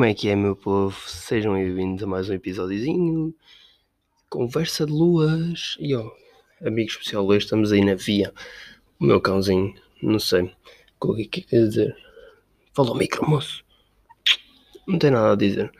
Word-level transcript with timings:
Como 0.00 0.08
é 0.08 0.14
que 0.14 0.30
é, 0.30 0.34
meu 0.34 0.56
povo? 0.56 0.98
Sejam 1.06 1.52
bem-vindos 1.52 2.02
a 2.02 2.06
mais 2.06 2.30
um 2.30 2.32
episódiozinho. 2.32 3.34
Conversa 4.30 4.86
de 4.86 4.92
luas. 4.92 5.76
E 5.78 5.94
ó, 5.94 6.10
amigo 6.64 6.88
especial, 6.88 7.26
hoje 7.26 7.44
estamos 7.44 7.70
aí 7.70 7.84
na 7.84 7.94
via. 7.96 8.32
O 8.98 9.04
meu 9.04 9.20
cãozinho, 9.20 9.74
não 10.02 10.18
sei 10.18 10.50
o 11.02 11.14
que 11.14 11.20
é 11.20 11.24
que 11.26 11.40
quer 11.42 11.68
dizer. 11.68 11.94
Fala 12.72 12.88
ao 12.88 12.94
micro, 12.96 13.28
moço. 13.28 13.62
Não 14.88 14.98
tem 14.98 15.10
nada 15.10 15.34
a 15.34 15.36
dizer. 15.36 15.70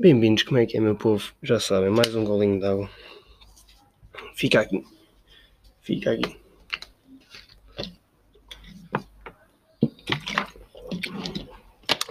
Bem-vindos, 0.00 0.44
como 0.44 0.56
é 0.56 0.64
que 0.64 0.78
é, 0.78 0.80
meu 0.80 0.96
povo? 0.96 1.30
Já 1.42 1.60
sabem, 1.60 1.90
mais 1.90 2.14
um 2.14 2.24
golinho 2.24 2.58
de 2.58 2.64
água. 2.64 2.88
Fica 4.34 4.60
aqui. 4.60 4.82
Fica 5.82 6.12
aqui. 6.12 6.47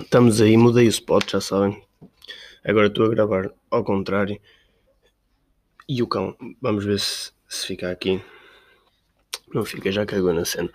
Estamos 0.08 0.40
aí, 0.40 0.56
mudei 0.56 0.88
o 0.88 0.90
spot, 0.90 1.32
já 1.32 1.42
sabem. 1.42 1.84
Agora 2.64 2.88
estou 2.88 3.08
a 3.08 3.10
gravar 3.10 3.52
ao 3.70 3.84
contrário. 3.84 4.40
E 5.86 6.02
o 6.02 6.08
cão, 6.08 6.34
vamos 6.62 6.86
ver 6.86 6.98
se, 6.98 7.34
se 7.50 7.68
fica 7.68 7.92
aqui. 7.92 8.24
Não 9.54 9.66
fica, 9.66 9.92
já 9.92 10.06
cagou 10.06 10.32
na 10.32 10.46
cena. 10.46 10.70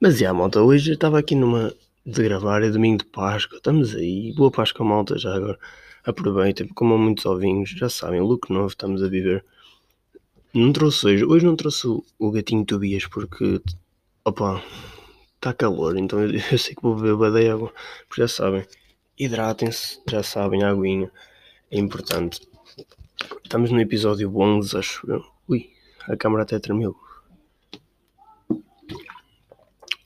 Mas 0.00 0.16
já, 0.16 0.32
malta, 0.32 0.62
hoje 0.62 0.94
estava 0.94 1.18
aqui 1.18 1.34
numa 1.34 1.74
de 2.06 2.22
gravar, 2.22 2.62
é 2.62 2.70
domingo 2.70 3.04
de 3.04 3.04
Páscoa, 3.04 3.58
estamos 3.58 3.94
aí. 3.94 4.32
Boa 4.32 4.50
Páscoa, 4.50 4.86
malta, 4.86 5.18
já 5.18 5.34
agora. 5.34 5.58
Aproveitem, 6.02 6.68
comam 6.68 6.96
muitos 6.96 7.26
ovinhos, 7.26 7.68
já 7.68 7.90
sabem, 7.90 8.22
look 8.22 8.50
novo, 8.50 8.68
estamos 8.68 9.02
a 9.02 9.08
viver. 9.08 9.44
Não 10.54 10.72
trouxe 10.72 11.06
hoje, 11.06 11.22
hoje 11.26 11.44
não 11.44 11.54
trouxe 11.54 11.86
o, 11.86 12.02
o 12.18 12.30
gatinho 12.30 12.64
Tobias 12.64 13.06
porque, 13.06 13.60
opa, 14.24 14.64
está 15.36 15.52
calor, 15.52 15.96
então 15.96 16.20
eu, 16.20 16.30
eu, 16.52 16.58
sei 16.58 16.74
que 16.74 16.82
vou 16.82 16.96
beber 16.96 17.16
badeia 17.16 17.54
água, 17.54 17.72
porque 18.08 18.22
já 18.22 18.28
sabem, 18.28 18.66
hidratem-se, 19.18 20.00
já 20.08 20.22
sabem, 20.22 20.62
a 20.62 20.70
aguinha 20.70 21.10
é 21.70 21.78
importante. 21.78 22.40
Estamos 23.42 23.70
no 23.70 23.80
episódio 23.80 24.36
11, 24.36 24.76
acho 24.76 25.10
eu. 25.10 25.24
Ui, 25.48 25.70
a 26.08 26.16
câmera 26.16 26.42
até 26.42 26.58
tremeu. 26.58 26.96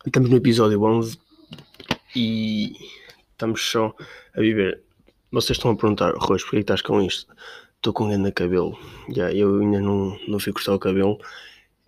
Estamos 0.07 0.31
no 0.31 0.37
episódio 0.37 0.83
11 0.83 1.19
e 2.17 2.73
estamos 3.33 3.63
só 3.63 3.95
a 4.35 4.41
viver. 4.41 4.83
Vocês 5.31 5.57
estão 5.57 5.71
a 5.71 5.77
perguntar, 5.77 6.15
Rojo, 6.17 6.45
porquê 6.45 6.59
estás 6.59 6.83
com 6.83 7.01
isto? 7.01 7.33
Estou 7.77 7.93
com 7.93 8.09
grande 8.09 8.33
cabelo. 8.33 8.79
Já, 9.15 9.33
eu 9.33 9.61
ainda 9.61 9.81
não, 9.81 10.19
não 10.27 10.39
fui 10.39 10.53
cortar 10.53 10.75
o 10.75 10.79
cabelo 10.79 11.19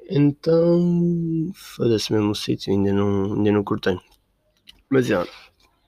então, 0.09 1.53
foda-se 1.55 2.13
mesmo 2.13 2.31
o 2.31 2.35
sítio, 2.35 2.73
ainda 2.73 2.93
não, 2.93 3.35
ainda 3.35 3.53
não 3.53 3.65
cortei. 3.65 3.99
Mas 4.91 5.11
é, 5.11 5.27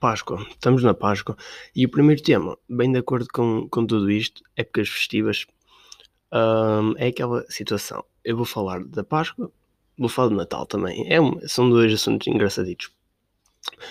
Páscoa, 0.01 0.45
estamos 0.51 0.83
na 0.83 0.95
Páscoa. 0.95 1.37
E 1.75 1.87
o 1.87 1.91
primeiro 1.91 2.23
tema, 2.23 2.59
bem 2.69 2.93
de 2.93 2.99
acordo 2.99 3.27
com, 3.33 3.69
com 3.69 3.87
tudo 3.87 4.11
isto, 4.11 4.43
épocas 4.57 4.89
festivas, 4.89 5.47
é 6.99 7.09
aquela 7.09 7.45
situação. 7.49 8.05
Eu 8.25 8.37
vou 8.37 8.45
falar 8.45 8.85
da 8.85 9.05
Páscoa, 9.05 9.51
vou 9.99 10.09
falar 10.09 10.29
do 10.29 10.35
Natal 10.35 10.67
também. 10.67 11.07
É 11.13 11.19
são 11.49 11.71
dois 11.71 11.93
assuntos 11.93 12.27
engraçaditos. 12.27 12.91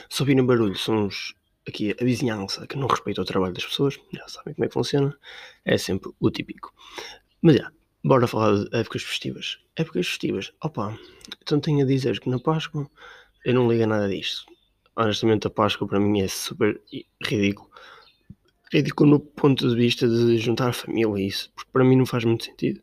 Se 0.09 0.23
barulho, 0.43 0.75
são 0.77 1.07
os, 1.07 1.33
aqui 1.67 1.95
a 1.99 2.03
vizinhança 2.03 2.67
que 2.67 2.77
não 2.77 2.87
respeita 2.87 3.21
o 3.21 3.25
trabalho 3.25 3.53
das 3.53 3.65
pessoas, 3.65 3.99
já 4.11 4.27
sabem 4.27 4.53
como 4.53 4.65
é 4.65 4.67
que 4.67 4.73
funciona, 4.73 5.17
é 5.65 5.77
sempre 5.77 6.11
o 6.19 6.29
típico. 6.29 6.73
Mas 7.41 7.55
já, 7.55 7.71
Bora 8.05 8.27
falar 8.27 8.65
de 8.65 8.75
épocas 8.75 9.01
festivas. 9.01 9.59
Épocas 9.77 10.07
festivas. 10.07 10.51
Opa, 10.61 10.99
então 11.41 11.57
tenho 11.61 11.83
a 11.83 11.87
dizer 11.87 12.19
que 12.19 12.29
na 12.29 12.37
Páscoa 12.37 12.89
eu 13.45 13.53
não 13.53 13.71
ligo 13.71 13.85
a 13.85 13.87
nada 13.87 14.09
disto. 14.09 14.45
Honestamente, 14.93 15.47
a 15.47 15.49
Páscoa 15.49 15.87
para 15.87 16.01
mim 16.01 16.19
é 16.19 16.27
super 16.27 16.81
ridículo. 17.25 17.69
Ridículo 18.73 19.09
no 19.09 19.19
ponto 19.21 19.69
de 19.69 19.75
vista 19.75 20.05
de 20.05 20.37
juntar 20.37 20.67
a 20.67 20.73
família 20.73 21.17
e 21.17 21.27
isso, 21.27 21.49
porque 21.55 21.71
para 21.71 21.85
mim 21.85 21.95
não 21.95 22.05
faz 22.05 22.25
muito 22.25 22.43
sentido. 22.43 22.81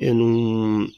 Eu 0.00 0.14
não. 0.14 0.88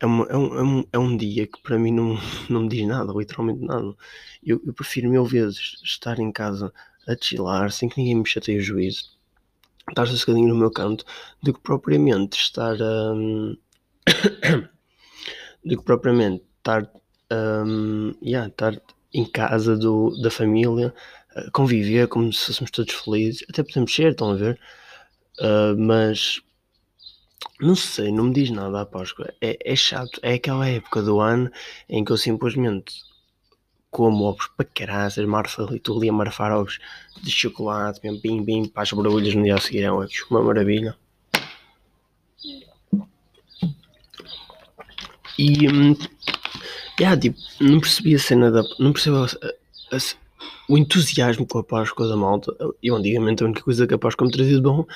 É, 0.00 0.06
uma, 0.06 0.26
é, 0.26 0.36
um, 0.36 0.58
é, 0.58 0.62
um, 0.64 0.84
é 0.94 0.98
um 0.98 1.16
dia 1.16 1.46
que 1.46 1.62
para 1.62 1.78
mim 1.78 1.92
não, 1.92 2.18
não 2.50 2.62
me 2.62 2.68
diz 2.68 2.84
nada, 2.88 3.12
literalmente 3.12 3.64
nada. 3.64 3.94
Eu, 4.42 4.60
eu 4.66 4.74
prefiro 4.74 5.08
mil 5.08 5.24
vezes 5.24 5.80
estar 5.84 6.18
em 6.18 6.32
casa 6.32 6.72
a 7.06 7.14
chilar 7.20 7.70
sem 7.70 7.88
que 7.88 7.98
ninguém 7.98 8.16
me 8.16 8.26
chateie 8.26 8.58
o 8.58 8.62
juízo 8.62 9.21
estar 9.88 10.06
sossegadinho 10.06 10.48
no 10.48 10.56
meu 10.56 10.70
canto 10.70 11.04
do 11.42 11.52
que 11.52 11.60
propriamente 11.60 12.38
estar 12.38 12.76
um, 12.80 13.56
do 15.64 15.76
que 15.78 15.84
propriamente 15.84 16.44
estar, 16.58 16.90
um, 17.32 18.14
yeah, 18.22 18.48
estar 18.48 18.80
em 19.14 19.24
casa 19.24 19.76
do, 19.76 20.10
da 20.22 20.30
família, 20.30 20.94
conviver 21.52 22.08
como 22.08 22.32
se 22.32 22.46
fôssemos 22.46 22.70
todos 22.70 22.94
felizes, 22.94 23.44
até 23.48 23.62
podemos 23.62 23.94
ser, 23.94 24.12
estão 24.12 24.30
a 24.30 24.34
ver, 24.34 24.58
uh, 25.40 25.76
mas 25.78 26.40
não 27.60 27.76
sei, 27.76 28.10
não 28.10 28.24
me 28.24 28.32
diz 28.32 28.50
nada 28.50 28.80
a 28.80 28.86
Páscoa. 28.86 29.32
É, 29.40 29.58
é 29.64 29.76
chato, 29.76 30.18
é 30.22 30.34
aquela 30.34 30.68
época 30.68 31.02
do 31.02 31.20
ano 31.20 31.50
em 31.88 32.04
que 32.04 32.12
eu 32.12 32.16
simplesmente 32.16 32.94
como 33.92 34.24
ovos 34.24 34.48
para 34.56 34.64
caraças, 34.64 35.24
marfa 35.26 35.62
ali, 35.62 35.76
estou 35.76 35.98
ali 35.98 36.08
a 36.08 36.12
marfar 36.12 36.50
ovos 36.50 36.78
de 37.22 37.30
chocolate, 37.30 38.00
bem, 38.00 38.18
bim, 38.18 38.42
bim, 38.42 38.64
para 38.66 38.82
as 38.84 38.90
borbulhas 38.90 39.34
no 39.34 39.44
dia 39.44 39.54
a 39.54 39.60
seguir, 39.60 39.82
é 39.82 39.92
uma 39.92 40.42
maravilha. 40.42 40.96
E, 45.38 45.68
hum, 45.68 45.94
yeah, 46.98 47.20
tipo, 47.20 47.38
não 47.60 47.80
percebi 47.80 48.14
a 48.14 48.18
cena 48.18 48.50
da, 48.50 48.62
não 48.78 48.94
percebo 48.94 49.18
a, 49.18 49.26
a, 49.26 49.96
a, 49.96 49.98
o 50.70 50.78
entusiasmo 50.78 51.46
com 51.46 51.58
a 51.58 51.64
Páscoa 51.64 52.08
da 52.08 52.16
malta. 52.16 52.50
Eu 52.82 52.96
antigamente 52.96 53.42
a 53.42 53.46
única 53.46 53.62
coisa 53.62 53.86
que 53.86 53.92
a 53.92 53.98
Páscoa 53.98 54.26
me 54.26 54.32
trazia 54.32 54.56
de 54.56 54.62
bom 54.62 54.86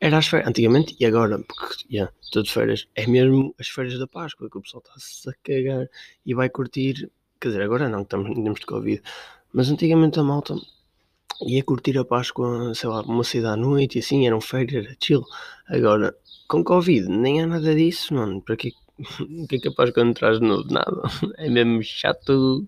era 0.00 0.18
as 0.18 0.26
férias, 0.26 0.48
antigamente 0.48 0.96
e 0.98 1.06
agora, 1.06 1.38
porque 1.38 1.84
yeah, 1.88 2.12
estou 2.20 2.42
de 2.42 2.50
férias, 2.50 2.88
é 2.96 3.06
mesmo 3.06 3.54
as 3.60 3.68
férias 3.68 3.96
da 3.96 4.08
Páscoa, 4.08 4.50
que 4.50 4.58
o 4.58 4.60
pessoal 4.60 4.82
está-se 4.84 5.28
a 5.28 5.32
cagar 5.44 5.88
e 6.26 6.34
vai 6.34 6.48
curtir 6.48 7.08
Quer 7.40 7.48
dizer, 7.48 7.62
agora 7.62 7.88
não, 7.88 8.02
estamos 8.02 8.28
em 8.30 8.42
termos 8.42 8.60
de 8.60 8.66
Covid. 8.66 9.02
Mas 9.52 9.70
antigamente 9.70 10.20
a 10.20 10.22
malta 10.22 10.54
ia 11.42 11.64
curtir 11.64 11.96
a 11.98 12.04
Páscoa, 12.04 12.74
sei 12.74 12.88
lá, 12.88 13.02
uma 13.02 13.24
cidade 13.24 13.54
à 13.54 13.56
noite 13.56 13.96
e 13.96 14.00
assim, 14.00 14.26
eram 14.26 14.40
férias, 14.40 14.84
era 14.84 14.96
chill. 15.02 15.24
Agora, 15.68 16.14
com 16.48 16.62
Covid, 16.62 17.08
nem 17.08 17.42
há 17.42 17.46
nada 17.46 17.74
disso, 17.74 18.14
mano. 18.14 18.42
Para 18.42 18.56
que, 18.56 18.72
o 19.20 19.46
que 19.48 19.56
é 19.56 19.58
que 19.58 19.68
a 19.68 19.72
Páscoa 19.72 20.04
não 20.04 20.12
traz 20.12 20.38
de 20.38 20.46
novo? 20.46 20.70
Nada. 20.70 21.02
É 21.38 21.48
mesmo 21.48 21.82
chato. 21.82 22.66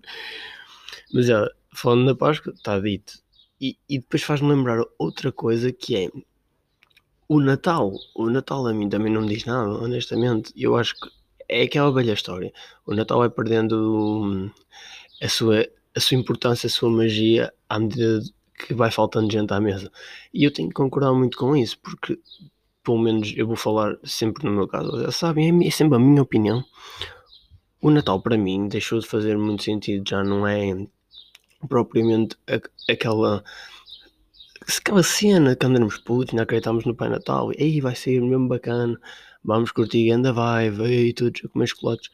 Mas 1.13 1.29
é, 1.29 1.35
falando 1.73 2.07
da 2.07 2.15
Páscoa, 2.15 2.53
está 2.53 2.79
dito. 2.79 3.13
E, 3.61 3.77
e 3.87 3.99
depois 3.99 4.23
faz-me 4.23 4.49
lembrar 4.49 4.83
outra 4.97 5.31
coisa 5.31 5.71
que 5.71 5.95
é 5.95 6.09
o 7.27 7.39
Natal. 7.39 7.93
O 8.15 8.29
Natal 8.29 8.67
a 8.67 8.73
mim 8.73 8.89
também 8.89 9.11
não 9.11 9.21
me 9.21 9.29
diz 9.29 9.45
nada, 9.45 9.69
honestamente. 9.69 10.51
Eu 10.55 10.75
acho 10.75 10.95
que 10.99 11.09
é 11.47 11.63
aquela 11.63 11.91
velha 11.91 12.13
história. 12.13 12.51
O 12.85 12.93
Natal 12.93 13.19
vai 13.19 13.29
perdendo 13.29 14.23
hum, 14.23 14.51
a 15.21 15.29
sua, 15.29 15.67
a 15.95 15.99
sua 15.99 16.17
importância, 16.17 16.67
a 16.67 16.69
sua 16.69 16.89
magia 16.89 17.53
à 17.69 17.79
medida 17.79 18.21
que 18.57 18.73
vai 18.73 18.91
faltando 18.91 19.31
gente 19.31 19.53
à 19.53 19.59
mesa. 19.59 19.91
E 20.33 20.43
eu 20.43 20.51
tenho 20.51 20.69
que 20.69 20.75
concordar 20.75 21.13
muito 21.13 21.37
com 21.37 21.55
isso, 21.55 21.77
porque 21.79 22.19
pelo 22.83 22.99
menos 22.99 23.33
eu 23.35 23.47
vou 23.47 23.55
falar 23.55 23.97
sempre 24.03 24.45
no 24.45 24.51
meu 24.51 24.67
caso, 24.67 25.11
sabem, 25.11 25.63
é, 25.63 25.67
é 25.67 25.71
sempre 25.71 25.95
a 25.95 25.99
minha 25.99 26.21
opinião. 26.21 26.63
O 27.81 27.89
Natal 27.89 28.21
para 28.21 28.37
mim 28.37 28.67
deixou 28.67 28.99
de 28.99 29.07
fazer 29.07 29.37
muito 29.37 29.63
sentido, 29.63 30.07
já 30.07 30.23
não 30.23 30.47
é 30.47 30.87
propriamente 31.67 32.35
aquela 32.89 33.43
aquela 34.61 35.03
cena 35.03 35.55
que 35.55 35.65
andamos 35.65 35.97
putos, 35.97 36.33
não 36.33 36.43
acreditamos 36.43 36.85
no 36.85 36.95
Pai 36.95 37.09
Natal, 37.09 37.51
e 37.53 37.63
aí 37.63 37.81
vai 37.81 37.95
ser 37.95 38.21
mesmo 38.21 38.47
bacana, 38.47 38.99
vamos 39.43 39.71
curtir 39.71 40.11
anda 40.11 40.31
vai, 40.33 40.69
veio 40.69 41.13
todos 41.13 41.41
a 41.43 41.47
comer 41.47 41.67
chocolates. 41.67 42.09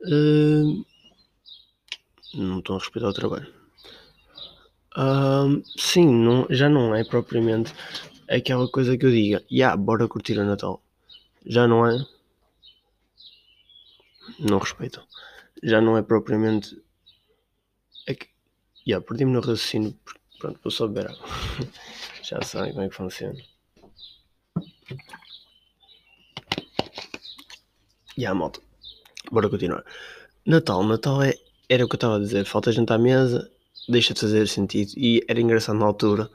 Uh, 0.00 0.84
não 2.34 2.58
estão 2.58 2.76
a 2.76 2.78
respeitar 2.78 3.08
o 3.08 3.12
trabalho. 3.12 3.52
Uh, 4.96 5.62
sim, 5.76 6.06
não, 6.06 6.46
já 6.50 6.68
não 6.68 6.94
é 6.94 7.04
propriamente 7.04 7.72
aquela 8.28 8.68
coisa 8.68 8.96
que 8.96 9.06
eu 9.06 9.10
diga, 9.10 9.38
já, 9.38 9.44
yeah, 9.50 9.76
bora 9.76 10.08
curtir 10.08 10.38
o 10.38 10.44
Natal. 10.44 10.82
Já 11.46 11.66
não 11.66 11.86
é. 11.86 12.04
Não 14.38 14.58
respeitam. 14.58 15.04
Já 15.62 15.80
não 15.80 15.96
é 15.96 16.02
propriamente. 16.02 16.80
É 18.06 18.14
que. 18.14 18.28
Yeah, 18.86 19.04
perdi-me 19.04 19.32
no 19.32 19.40
raciocínio. 19.40 19.98
Pronto, 20.38 20.60
vou 20.62 20.70
só 20.70 20.86
beber 20.86 21.10
água. 21.10 21.26
já 22.22 22.40
sabem 22.42 22.72
como 22.72 22.84
é 22.84 22.88
que 22.88 22.94
funciona. 22.94 23.38
E 28.18 28.22
yeah, 28.22 28.36
malta, 28.36 28.60
bora 29.30 29.48
continuar. 29.48 29.84
Natal, 30.44 30.82
Natal 30.82 31.22
é, 31.22 31.34
era 31.68 31.84
o 31.84 31.88
que 31.88 31.94
eu 31.94 31.98
estava 31.98 32.16
a 32.16 32.18
dizer, 32.18 32.44
falta 32.46 32.72
gente 32.72 32.92
à 32.92 32.98
mesa, 32.98 33.48
deixa 33.88 34.12
de 34.12 34.18
fazer 34.18 34.48
sentido. 34.48 34.90
E 34.96 35.24
era 35.28 35.40
engraçado 35.40 35.78
na 35.78 35.86
altura 35.86 36.28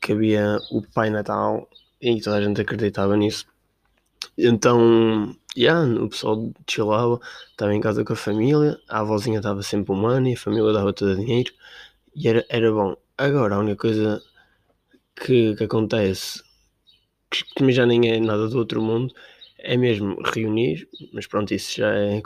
que 0.00 0.10
havia 0.10 0.58
o 0.72 0.82
Pai 0.82 1.10
Natal 1.10 1.68
e 2.00 2.20
toda 2.20 2.38
a 2.38 2.42
gente 2.42 2.60
acreditava 2.60 3.16
nisso. 3.16 3.46
Então, 4.36 5.32
yeah, 5.56 5.86
o 6.02 6.08
pessoal 6.08 6.52
chillava, 6.68 7.20
estava 7.52 7.72
em 7.72 7.80
casa 7.80 8.04
com 8.04 8.14
a 8.14 8.16
família, 8.16 8.76
a 8.88 8.98
avózinha 8.98 9.38
estava 9.38 9.62
sempre 9.62 9.92
humana 9.92 10.28
e 10.28 10.34
a 10.34 10.36
família 10.36 10.72
dava 10.72 10.92
todo 10.92 11.12
o 11.12 11.16
dinheiro 11.16 11.52
e 12.16 12.26
era, 12.26 12.44
era 12.48 12.72
bom. 12.72 12.96
Agora, 13.16 13.54
a 13.54 13.58
única 13.60 13.76
coisa 13.76 14.20
que, 15.14 15.54
que 15.54 15.62
acontece, 15.62 16.42
que 17.30 17.44
também 17.54 17.72
já 17.72 17.86
nem 17.86 18.10
é 18.10 18.18
nada 18.18 18.48
do 18.48 18.58
outro 18.58 18.82
mundo, 18.82 19.14
é 19.62 19.76
mesmo 19.76 20.20
reunir, 20.22 20.88
mas 21.12 21.26
pronto, 21.26 21.54
isso 21.54 21.76
já 21.76 21.94
é, 21.94 22.22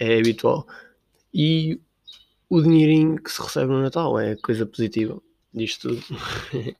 é 0.00 0.18
habitual. 0.18 0.66
E 1.32 1.80
o 2.48 2.60
dinheirinho 2.62 3.22
que 3.22 3.30
se 3.30 3.40
recebe 3.40 3.70
no 3.70 3.82
Natal 3.82 4.18
é 4.18 4.34
coisa 4.36 4.66
positiva 4.66 5.20
disto 5.52 5.88
tudo. 5.88 6.04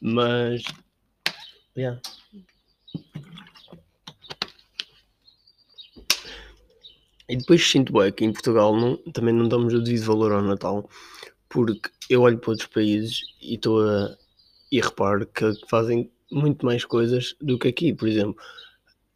mas, 0.00 0.62
yeah. 1.76 2.00
E 7.26 7.36
depois 7.36 7.66
sinto 7.66 7.92
bem 7.92 8.12
que 8.12 8.24
em 8.24 8.32
Portugal 8.32 8.76
não, 8.76 8.96
também 9.12 9.32
não 9.32 9.48
damos 9.48 9.72
o 9.72 9.80
devido 9.80 10.04
valor 10.04 10.32
ao 10.32 10.42
Natal, 10.42 10.88
porque 11.48 11.90
eu 12.10 12.20
olho 12.20 12.38
para 12.38 12.50
outros 12.50 12.68
países 12.68 13.22
e 13.40 13.54
estou 13.54 13.82
a. 13.88 14.14
e 14.70 14.80
reparo 14.80 15.26
que 15.26 15.52
fazem 15.66 16.10
muito 16.30 16.66
mais 16.66 16.84
coisas 16.84 17.34
do 17.40 17.58
que 17.58 17.68
aqui. 17.68 17.94
Por 17.94 18.08
exemplo, 18.08 18.36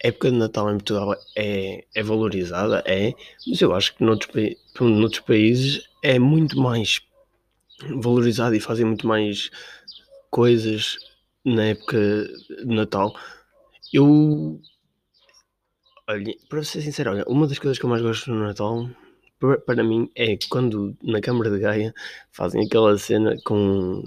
época 0.00 0.30
de 0.30 0.36
Natal 0.36 0.70
em 0.70 0.78
Portugal 0.78 1.16
é, 1.36 1.84
é 1.94 2.02
valorizada, 2.02 2.82
é, 2.86 3.14
mas 3.46 3.60
eu 3.60 3.74
acho 3.74 3.94
que 3.96 4.04
noutros, 4.04 4.56
noutros 4.80 5.20
países 5.20 5.88
é 6.02 6.18
muito 6.18 6.60
mais 6.60 7.00
valorizada 8.00 8.56
e 8.56 8.60
fazem 8.60 8.84
muito 8.84 9.06
mais 9.06 9.50
coisas 10.30 10.96
na 11.44 11.66
época 11.66 11.98
de 12.64 12.74
Natal. 12.74 13.14
Eu 13.92 14.60
Olha, 16.10 16.34
para 16.48 16.64
ser 16.64 16.80
sincero, 16.80 17.10
olha, 17.10 17.24
uma 17.28 17.46
das 17.46 17.58
coisas 17.58 17.78
que 17.78 17.84
eu 17.84 17.90
mais 17.90 18.00
gosto 18.00 18.30
no 18.30 18.42
Natal, 18.42 18.88
para, 19.38 19.58
para 19.58 19.84
mim, 19.84 20.10
é 20.14 20.38
quando 20.48 20.96
na 21.02 21.20
Câmara 21.20 21.50
de 21.50 21.58
Gaia 21.58 21.94
fazem 22.32 22.64
aquela 22.64 22.96
cena 22.96 23.36
com, 23.44 24.02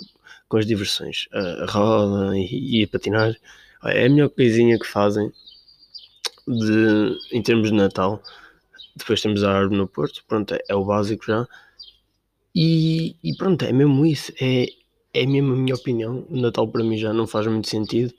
com 0.50 0.58
as 0.58 0.66
diversões, 0.66 1.28
a, 1.32 1.64
a 1.64 1.66
roda 1.68 2.36
e, 2.36 2.82
e, 2.82 2.84
a 2.84 2.88
patinar. 2.88 3.36
É 3.86 4.08
a 4.08 4.10
melhor 4.10 4.30
coisinha 4.30 4.80
que 4.80 4.88
fazem 4.88 5.32
de, 6.48 7.18
em 7.32 7.42
termos 7.42 7.70
de 7.70 7.76
Natal. 7.76 8.22
Depois 8.96 9.22
temos 9.22 9.44
a 9.44 9.52
árvore 9.52 9.78
no 9.78 9.88
Porto, 9.88 10.24
pronto, 10.28 10.54
é, 10.54 10.60
é 10.70 10.76
o 10.76 10.86
básico 10.86 11.26
já. 11.26 11.48
E, 12.54 13.16
e, 13.24 13.36
pronto, 13.38 13.64
é 13.64 13.72
mesmo 13.72 14.06
isso, 14.06 14.34
é, 14.42 14.66
é 15.14 15.26
mesmo 15.26 15.54
a 15.54 15.58
minha 15.58 15.76
opinião. 15.76 16.26
O 16.30 16.40
Natal 16.40 16.68
para 16.68 16.84
mim 16.84 16.98
já 16.98 17.14
não 17.14 17.26
faz 17.26 17.48
muito 17.48 17.70
sentido, 17.70 18.14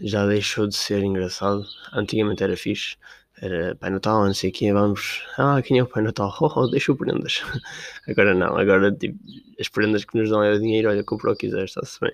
já 0.00 0.26
deixou 0.26 0.66
de 0.66 0.74
ser 0.76 1.02
engraçado. 1.02 1.64
Antigamente 1.92 2.42
era 2.42 2.56
fixe, 2.56 2.96
era 3.40 3.76
Pai 3.76 3.90
Natal, 3.90 4.24
não 4.26 4.34
sei 4.34 4.50
quê, 4.50 4.72
vamos, 4.72 5.22
ah, 5.38 5.60
quem 5.62 5.78
é 5.78 5.82
o 5.82 5.86
Pai 5.86 6.02
Natal? 6.02 6.34
Oh, 6.40 6.50
oh 6.56 6.68
deixa 6.68 6.94
prendas. 6.94 7.42
Agora 8.08 8.34
não, 8.34 8.56
agora 8.56 8.92
tipo, 8.92 9.18
as 9.60 9.68
prendas 9.68 10.04
que 10.04 10.18
nos 10.18 10.30
dão 10.30 10.42
é 10.42 10.52
o 10.52 10.58
dinheiro, 10.60 10.88
olha, 10.88 11.04
compra 11.04 11.32
o 11.32 11.36
que 11.36 11.46
quiser, 11.46 11.64
está-se 11.64 12.00
bem. 12.00 12.12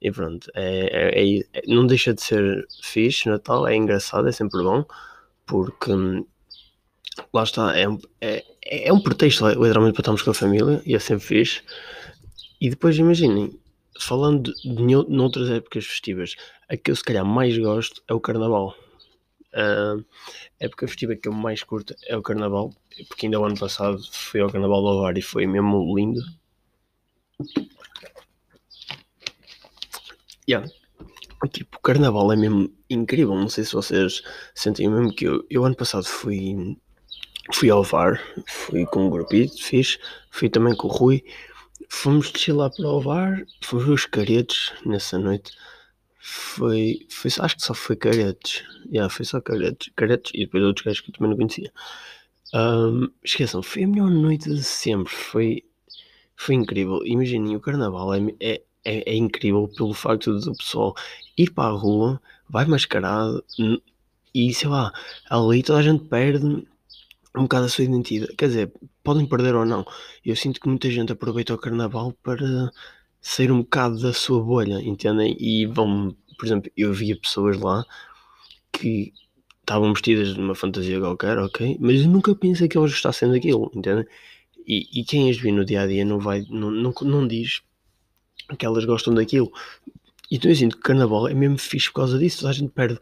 E 0.00 0.10
pronto, 0.10 0.50
é, 0.54 1.12
é, 1.12 1.38
é, 1.52 1.62
não 1.66 1.86
deixa 1.86 2.14
de 2.14 2.22
ser 2.22 2.66
fixe, 2.82 3.28
Natal 3.28 3.66
é 3.66 3.76
engraçado, 3.76 4.28
é 4.28 4.32
sempre 4.32 4.62
bom, 4.62 4.84
porque 5.44 5.92
hum, 5.92 6.24
lá 7.32 7.42
está, 7.42 7.78
é, 7.78 7.86
é, 8.20 8.44
é 8.88 8.92
um 8.92 9.00
pretexto 9.00 9.46
literalmente 9.46 9.92
para 9.92 10.00
estarmos 10.00 10.22
com 10.22 10.30
a 10.30 10.34
família 10.34 10.82
e 10.86 10.94
é 10.94 10.98
sempre 10.98 11.24
fixe. 11.26 11.62
E 12.60 12.70
depois 12.70 12.96
imaginem, 12.96 13.58
falando 13.98 14.52
de, 14.54 14.74
de 14.74 14.94
noutras 15.08 15.50
épocas 15.50 15.86
festivas, 15.86 16.34
a 16.68 16.76
que 16.76 16.90
eu 16.90 16.96
se 16.96 17.04
calhar 17.04 17.24
mais 17.24 17.56
gosto 17.58 18.02
é 18.08 18.14
o 18.14 18.20
Carnaval. 18.20 18.74
A 19.52 19.96
época 20.60 20.86
festiva 20.86 21.16
que 21.16 21.28
eu 21.28 21.32
mais 21.32 21.62
curto 21.62 21.94
é 22.06 22.16
o 22.16 22.22
Carnaval, 22.22 22.72
porque 23.08 23.26
ainda 23.26 23.40
o 23.40 23.44
ano 23.44 23.58
passado 23.58 24.00
fui 24.12 24.40
ao 24.40 24.50
Carnaval 24.50 24.80
do 24.80 24.88
Alvar 24.88 25.18
e 25.18 25.22
foi 25.22 25.46
mesmo 25.46 25.94
lindo. 25.96 26.20
Yeah. 30.50 30.68
Tipo, 31.52 31.78
o 31.78 31.80
Carnaval 31.80 32.32
é 32.32 32.36
mesmo 32.36 32.72
incrível. 32.88 33.34
Não 33.34 33.48
sei 33.48 33.64
se 33.64 33.72
vocês 33.72 34.22
sentem 34.54 34.90
mesmo 34.90 35.14
que 35.14 35.26
eu, 35.26 35.46
eu 35.48 35.64
ano 35.64 35.76
passado 35.76 36.04
fui, 36.04 36.76
fui 37.54 37.70
ao 37.70 37.84
VAR, 37.84 38.20
fui 38.46 38.84
com 38.86 39.06
um 39.06 39.10
grupito, 39.10 39.62
fiz, 39.62 39.98
fui 40.30 40.48
também 40.50 40.74
com 40.74 40.88
o 40.88 40.90
Rui. 40.90 41.22
Fomos 41.88 42.30
descer 42.30 42.52
lá 42.52 42.68
para 42.68 42.88
o 42.88 43.00
VAR, 43.00 43.44
fomos 43.62 43.88
os 43.88 44.06
caretos 44.06 44.72
nessa 44.84 45.18
noite. 45.18 45.52
Foi, 46.18 47.06
foi, 47.08 47.30
acho 47.38 47.56
que 47.56 47.62
só 47.62 47.74
foi 47.74 47.96
caretes. 47.96 48.64
Yeah, 48.92 49.08
foi 49.08 49.24
só 49.24 49.40
caretes. 49.40 49.92
Caretes 49.96 50.32
e 50.34 50.44
depois 50.44 50.64
outros 50.64 50.84
gajos 50.84 51.00
que 51.00 51.10
eu 51.10 51.14
também 51.14 51.30
não 51.30 51.36
conhecia. 51.36 51.72
Um, 52.52 53.08
esqueçam, 53.24 53.62
foi 53.62 53.84
a 53.84 53.88
melhor 53.88 54.10
noite 54.10 54.50
de 54.50 54.62
sempre. 54.62 55.12
Foi, 55.12 55.64
foi 56.36 56.56
incrível. 56.56 57.00
Imaginem, 57.06 57.56
o 57.56 57.60
carnaval 57.60 58.12
é, 58.14 58.20
é, 58.40 58.62
é, 58.84 59.12
é 59.12 59.16
incrível 59.16 59.68
pelo 59.68 59.94
facto 59.94 60.38
do 60.38 60.54
pessoal 60.54 60.94
ir 61.36 61.50
para 61.50 61.70
a 61.70 61.72
rua, 61.72 62.20
vai 62.48 62.64
mascarado 62.66 63.44
e 64.34 64.52
sei 64.54 64.68
lá, 64.68 64.92
ali 65.28 65.62
toda 65.62 65.80
a 65.80 65.82
gente 65.82 66.04
perde 66.04 66.44
um 67.36 67.42
bocado 67.42 67.66
a 67.66 67.68
sua 67.68 67.84
identidade. 67.84 68.34
Quer 68.36 68.48
dizer, 68.48 68.72
podem 69.02 69.26
perder 69.26 69.54
ou 69.54 69.64
não. 69.64 69.84
Eu 70.24 70.36
sinto 70.36 70.60
que 70.60 70.68
muita 70.68 70.90
gente 70.90 71.12
aproveita 71.12 71.54
o 71.54 71.58
carnaval 71.58 72.12
para 72.22 72.70
sair 73.20 73.50
um 73.52 73.60
bocado 73.62 74.00
da 74.00 74.12
sua 74.12 74.42
bolha, 74.42 74.80
entendem? 74.82 75.36
E 75.38 75.66
vão, 75.66 76.14
por 76.38 76.46
exemplo, 76.46 76.70
eu 76.76 76.92
via 76.92 77.16
pessoas 77.16 77.58
lá 77.58 77.84
que 78.72 79.12
estavam 79.60 79.92
vestidas 79.92 80.34
de 80.34 80.40
uma 80.40 80.54
fantasia 80.54 80.98
qualquer, 81.00 81.38
ok, 81.38 81.76
mas 81.80 82.00
eu 82.02 82.08
nunca 82.08 82.34
pensei 82.34 82.68
que 82.68 82.76
elas 82.76 82.90
gostassem 82.90 83.30
daquilo, 83.30 83.70
entendem? 83.74 84.06
E, 84.66 85.00
e 85.00 85.04
quem 85.04 85.30
as 85.30 85.36
vê 85.38 85.52
no 85.52 85.64
dia 85.64 85.82
a 85.82 85.86
dia 85.86 86.04
não 86.04 86.18
vai, 86.18 86.44
não, 86.48 86.70
não, 86.70 86.92
não 87.02 87.26
diz 87.28 87.62
que 88.56 88.66
elas 88.66 88.84
gostam 88.84 89.14
daquilo. 89.14 89.52
Então 90.30 90.50
eu 90.50 90.54
sinto 90.56 90.76
que 90.76 90.82
carnaval 90.82 91.28
é 91.28 91.34
mesmo 91.34 91.58
fixe 91.58 91.88
por 91.88 92.00
causa 92.00 92.18
disso, 92.18 92.46
a 92.46 92.52
gente 92.52 92.70
perde, 92.70 92.98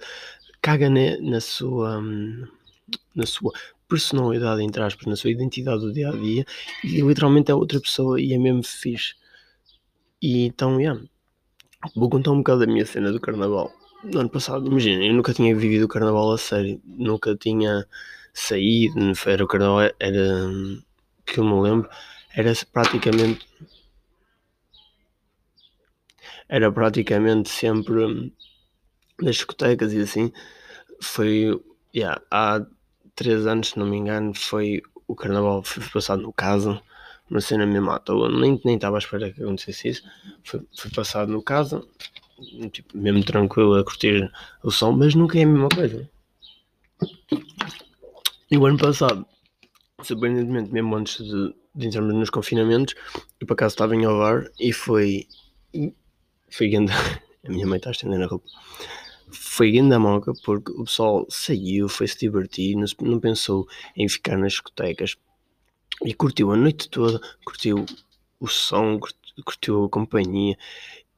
caga 0.62 0.88
na, 0.88 1.18
na 1.20 1.40
sua. 1.40 2.02
na 3.14 3.26
sua 3.26 3.52
personalidade, 3.88 4.62
entre 4.62 4.82
aspas, 4.82 5.06
na 5.06 5.16
sua 5.16 5.30
identidade 5.30 5.80
do 5.80 5.92
dia 5.92 6.10
a 6.10 6.12
dia 6.12 6.44
e 6.84 7.00
literalmente 7.00 7.50
é 7.50 7.54
outra 7.54 7.80
pessoa 7.80 8.20
e 8.20 8.34
é 8.34 8.38
mesmo 8.38 8.62
fixe. 8.62 9.14
E 10.20 10.44
então, 10.46 10.78
yeah, 10.78 11.00
vou 11.96 12.10
contar 12.10 12.32
um 12.32 12.38
bocado 12.38 12.60
da 12.60 12.66
minha 12.66 12.84
cena 12.84 13.10
do 13.10 13.20
carnaval. 13.20 13.72
No 14.04 14.20
ano 14.20 14.28
passado, 14.28 14.66
imagina, 14.66 15.04
eu 15.04 15.14
nunca 15.14 15.32
tinha 15.32 15.54
vivido 15.56 15.84
o 15.84 15.88
carnaval 15.88 16.32
a 16.32 16.38
sério, 16.38 16.80
nunca 16.84 17.34
tinha 17.36 17.86
saído, 18.32 19.12
era 19.26 19.42
o 19.44 19.48
carnaval, 19.48 19.90
era 19.98 20.50
que 21.24 21.38
eu 21.40 21.44
me 21.44 21.60
lembro, 21.60 21.88
era 22.34 22.52
praticamente 22.72 23.46
era 26.48 26.70
praticamente 26.72 27.48
sempre 27.48 28.32
nas 29.20 29.36
discotecas 29.36 29.92
e 29.92 30.00
assim. 30.00 30.32
Foi 31.00 31.60
yeah, 31.94 32.20
há 32.30 32.64
três 33.14 33.46
anos, 33.46 33.70
se 33.70 33.78
não 33.78 33.86
me 33.86 33.96
engano, 33.96 34.34
foi 34.34 34.82
o 35.06 35.14
carnaval 35.14 35.62
foi 35.62 35.82
passado 35.92 36.22
no 36.22 36.32
casa 36.32 36.80
uma 37.30 37.40
cena 37.40 37.66
mesmo 37.66 37.90
à 37.90 37.98
toa, 37.98 38.30
nem 38.30 38.58
estava 38.74 38.96
à 38.96 38.98
espera 38.98 39.30
que 39.30 39.42
acontecesse 39.42 39.88
isso. 39.88 40.02
Foi, 40.44 40.60
foi 40.76 40.90
passado 40.90 41.30
no 41.30 41.42
casa, 41.42 41.84
tipo, 42.72 42.96
mesmo 42.96 43.22
tranquilo 43.24 43.74
a 43.74 43.84
curtir 43.84 44.30
o 44.62 44.70
som, 44.70 44.92
mas 44.92 45.14
nunca 45.14 45.38
é 45.38 45.42
a 45.42 45.46
mesma 45.46 45.68
coisa. 45.68 46.08
E 48.50 48.56
o 48.56 48.64
ano 48.64 48.78
passado, 48.78 49.26
surpreendentemente, 50.02 50.72
mesmo 50.72 50.96
antes 50.96 51.22
de, 51.22 51.54
de 51.74 51.86
entrarmos 51.86 52.14
nos 52.14 52.30
confinamentos, 52.30 52.94
eu 53.40 53.46
por 53.46 53.54
acaso 53.54 53.74
estava 53.74 53.94
em 53.94 54.06
Ovar 54.06 54.48
e 54.58 54.72
foi. 54.72 55.26
Foi 56.50 56.68
grande. 56.68 56.92
A 57.46 57.50
minha 57.50 57.66
mãe 57.66 57.78
está 57.78 57.90
a 57.90 57.92
estender 57.92 58.20
a 58.20 58.26
roupa. 58.26 58.46
Foi 59.30 59.70
grande 59.70 59.94
a 59.94 59.98
moca 59.98 60.32
porque 60.44 60.72
o 60.72 60.84
pessoal 60.84 61.24
saiu, 61.30 61.88
foi 61.88 62.06
se 62.06 62.18
divertir, 62.18 62.76
não, 62.76 62.86
não 63.00 63.20
pensou 63.20 63.66
em 63.96 64.08
ficar 64.08 64.36
nas 64.36 64.52
discotecas 64.52 65.16
e 66.04 66.12
curtiu 66.12 66.50
a 66.50 66.56
noite 66.56 66.90
toda, 66.90 67.20
curtiu 67.44 67.86
o 68.40 68.46
som, 68.46 68.98
curtiu 69.44 69.84
a 69.84 69.88
companhia 69.88 70.58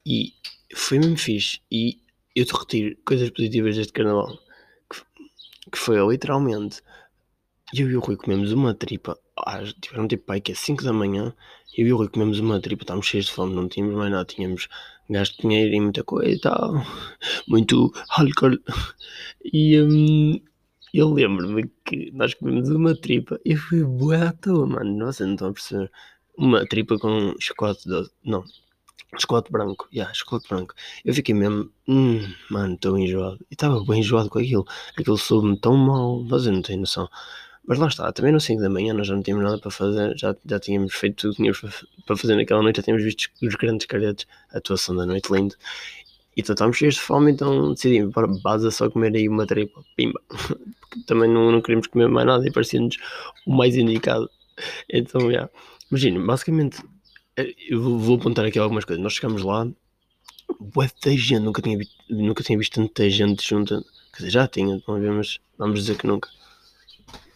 e 0.06 0.34
foi 0.74 0.98
mesmo 0.98 1.16
fixe. 1.16 1.60
E 1.70 1.98
eu 2.34 2.44
te 2.44 2.52
retiro 2.52 2.96
coisas 3.04 3.30
positivas 3.30 3.76
deste 3.76 3.92
carnaval, 3.92 4.38
que, 4.88 5.00
que 5.72 5.78
foi 5.78 5.96
literalmente 6.06 6.82
eu 7.72 7.88
e 7.88 7.96
o 7.96 8.00
Rui 8.00 8.16
comemos 8.16 8.52
uma 8.52 8.74
tripa, 8.74 9.16
ah, 9.36 9.62
tiveram 9.80 10.08
tipo 10.08 10.24
pai 10.24 10.40
que 10.40 10.52
é 10.52 10.54
5 10.54 10.82
da 10.82 10.92
manhã, 10.92 11.32
eu 11.76 11.86
e 11.86 11.92
o 11.92 11.96
Rui 11.96 12.08
comemos 12.08 12.40
uma 12.40 12.60
tripa, 12.60 12.82
estávamos 12.82 13.06
cheios 13.06 13.26
de 13.26 13.32
fome, 13.32 13.54
não 13.54 13.68
tínhamos 13.68 13.96
mais 13.96 14.10
nada, 14.10 14.24
tínhamos 14.24 14.68
gasto 15.10 15.40
dinheiro 15.42 15.74
e 15.74 15.80
muita 15.80 16.04
coisa 16.04 16.30
e 16.30 16.40
tal, 16.40 16.74
muito 17.48 17.92
álcool. 18.10 18.58
E, 19.44 19.80
um, 19.80 20.40
eu 20.92 21.12
lembro-me 21.12 21.70
que 21.84 22.10
nós 22.12 22.34
comemos 22.34 22.68
uma 22.68 22.94
tripa 22.96 23.40
e 23.44 23.56
foi 23.56 23.84
boa 23.84 24.28
à 24.28 24.32
toa, 24.32 24.66
mano. 24.66 24.96
Nossa, 24.96 25.24
não 25.24 25.34
estão 25.34 25.48
a 25.50 25.52
perceber. 25.52 25.90
Uma 26.36 26.66
tripa 26.66 26.98
com 26.98 27.34
chocolate 27.38 27.88
doce. 27.88 28.10
Não, 28.24 28.44
chocolate 29.18 29.52
branco. 29.52 29.88
Yeah, 29.92 30.12
chocolate 30.14 30.48
branco. 30.48 30.74
Eu 31.04 31.14
fiquei 31.14 31.34
mesmo, 31.34 31.70
hum, 31.86 32.20
mano, 32.50 32.74
estou 32.74 32.98
enjoado. 32.98 33.38
E 33.50 33.54
estava 33.54 33.84
bem 33.84 34.00
enjoado 34.00 34.30
com 34.30 34.38
aquilo. 34.38 34.66
Aquilo 34.96 35.18
soube-me 35.18 35.58
tão 35.60 35.76
mal, 35.76 36.22
mas 36.24 36.46
eu 36.46 36.52
não 36.52 36.62
tenho 36.62 36.80
noção. 36.80 37.08
Mas 37.66 37.78
lá 37.78 37.88
está, 37.88 38.12
também 38.12 38.32
no 38.32 38.40
5 38.40 38.60
da 38.60 38.70
manhã 38.70 38.92
nós 38.94 39.06
já 39.06 39.14
não 39.14 39.22
tínhamos 39.22 39.44
nada 39.44 39.58
para 39.58 39.70
fazer, 39.70 40.16
já, 40.16 40.34
já 40.44 40.58
tínhamos 40.58 40.94
feito 40.94 41.16
tudo 41.16 41.30
que 41.32 41.36
tínhamos 41.36 41.60
para 42.06 42.16
fazer 42.16 42.34
naquela 42.34 42.62
noite, 42.62 42.76
já 42.76 42.82
tínhamos 42.82 43.04
visto 43.04 43.30
os 43.42 43.54
grandes 43.54 43.86
caretos, 43.86 44.26
a 44.52 44.58
atuação 44.58 44.96
da 44.96 45.06
noite 45.06 45.32
lindo. 45.32 45.54
E 46.36 46.40
então 46.40 46.54
estávamos 46.54 46.78
cheios 46.78 46.94
de 46.94 47.00
fome, 47.00 47.32
então 47.32 47.74
decidimos, 47.74 48.14
para 48.14 48.26
base 48.26 48.70
só 48.72 48.88
comer 48.88 49.14
aí 49.14 49.28
uma 49.28 49.46
tripa, 49.46 49.82
pimba. 49.96 50.20
Porque 50.28 51.02
também 51.06 51.28
não, 51.28 51.52
não 51.52 51.60
queríamos 51.60 51.86
comer 51.86 52.08
mais 52.08 52.26
nada 52.26 52.46
e 52.46 52.52
parecia-nos 52.52 52.96
o 53.46 53.52
mais 53.52 53.76
indicado. 53.76 54.30
Então, 54.88 55.22
já. 55.22 55.28
Yeah. 55.28 55.50
Imagina, 55.90 56.24
basicamente, 56.24 56.82
eh, 57.36 57.54
eu 57.68 57.98
vou 57.98 58.16
apontar 58.16 58.44
aqui 58.44 58.58
algumas 58.58 58.84
coisas. 58.84 59.02
Nós 59.02 59.14
chegamos 59.14 59.42
lá, 59.42 59.66
bué 60.60 60.88
de 61.02 61.16
gente, 61.16 61.42
nunca 61.42 61.60
tinha, 61.60 61.78
nunca 62.08 62.44
tinha 62.44 62.56
visto 62.56 62.74
tanta 62.74 63.10
gente 63.10 63.46
junta. 63.46 63.82
Quer 64.12 64.18
dizer, 64.18 64.30
já 64.30 64.46
tinha, 64.46 64.80
mas 64.86 65.40
vamos 65.58 65.80
dizer 65.80 65.98
que 65.98 66.06
nunca. 66.06 66.28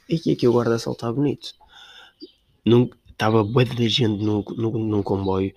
E 0.09 0.17
aqui, 0.17 0.33
aqui 0.33 0.49
o 0.49 0.53
guarda-sol 0.53 0.93
está 0.93 1.13
bonito. 1.13 1.55
Estava 3.11 3.45
bué 3.45 3.65
de 3.65 3.89
gente 3.89 4.23
no, 4.23 4.43
no, 4.43 5.03
comboio. 5.03 5.55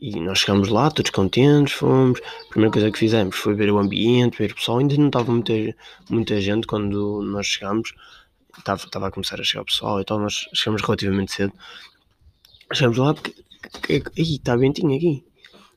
E 0.00 0.20
nós 0.20 0.40
chegámos 0.40 0.68
lá, 0.68 0.90
todos 0.90 1.10
contentes, 1.10 1.72
fomos. 1.72 2.20
A 2.46 2.48
primeira 2.50 2.72
coisa 2.72 2.90
que 2.90 2.98
fizemos 2.98 3.36
foi 3.36 3.54
ver 3.54 3.70
o 3.70 3.78
ambiente, 3.78 4.38
ver 4.38 4.52
o 4.52 4.54
pessoal. 4.54 4.78
Ainda 4.78 4.96
não 4.96 5.06
estava 5.06 5.30
muita, 5.32 5.52
muita 6.10 6.40
gente 6.40 6.66
quando 6.66 7.22
nós 7.22 7.46
chegámos. 7.46 7.94
Estava, 8.58 9.06
a 9.06 9.10
começar 9.10 9.40
a 9.40 9.44
chegar 9.44 9.62
o 9.62 9.66
pessoal, 9.66 10.00
então 10.00 10.18
nós 10.18 10.48
chegamos 10.54 10.82
relativamente 10.82 11.32
cedo. 11.32 11.52
Chegamos 12.72 12.98
lá 12.98 13.14
porque. 13.14 13.44
Aí 13.88 14.34
está 14.34 14.56
ventinho 14.56 14.96
aqui. 14.96 15.24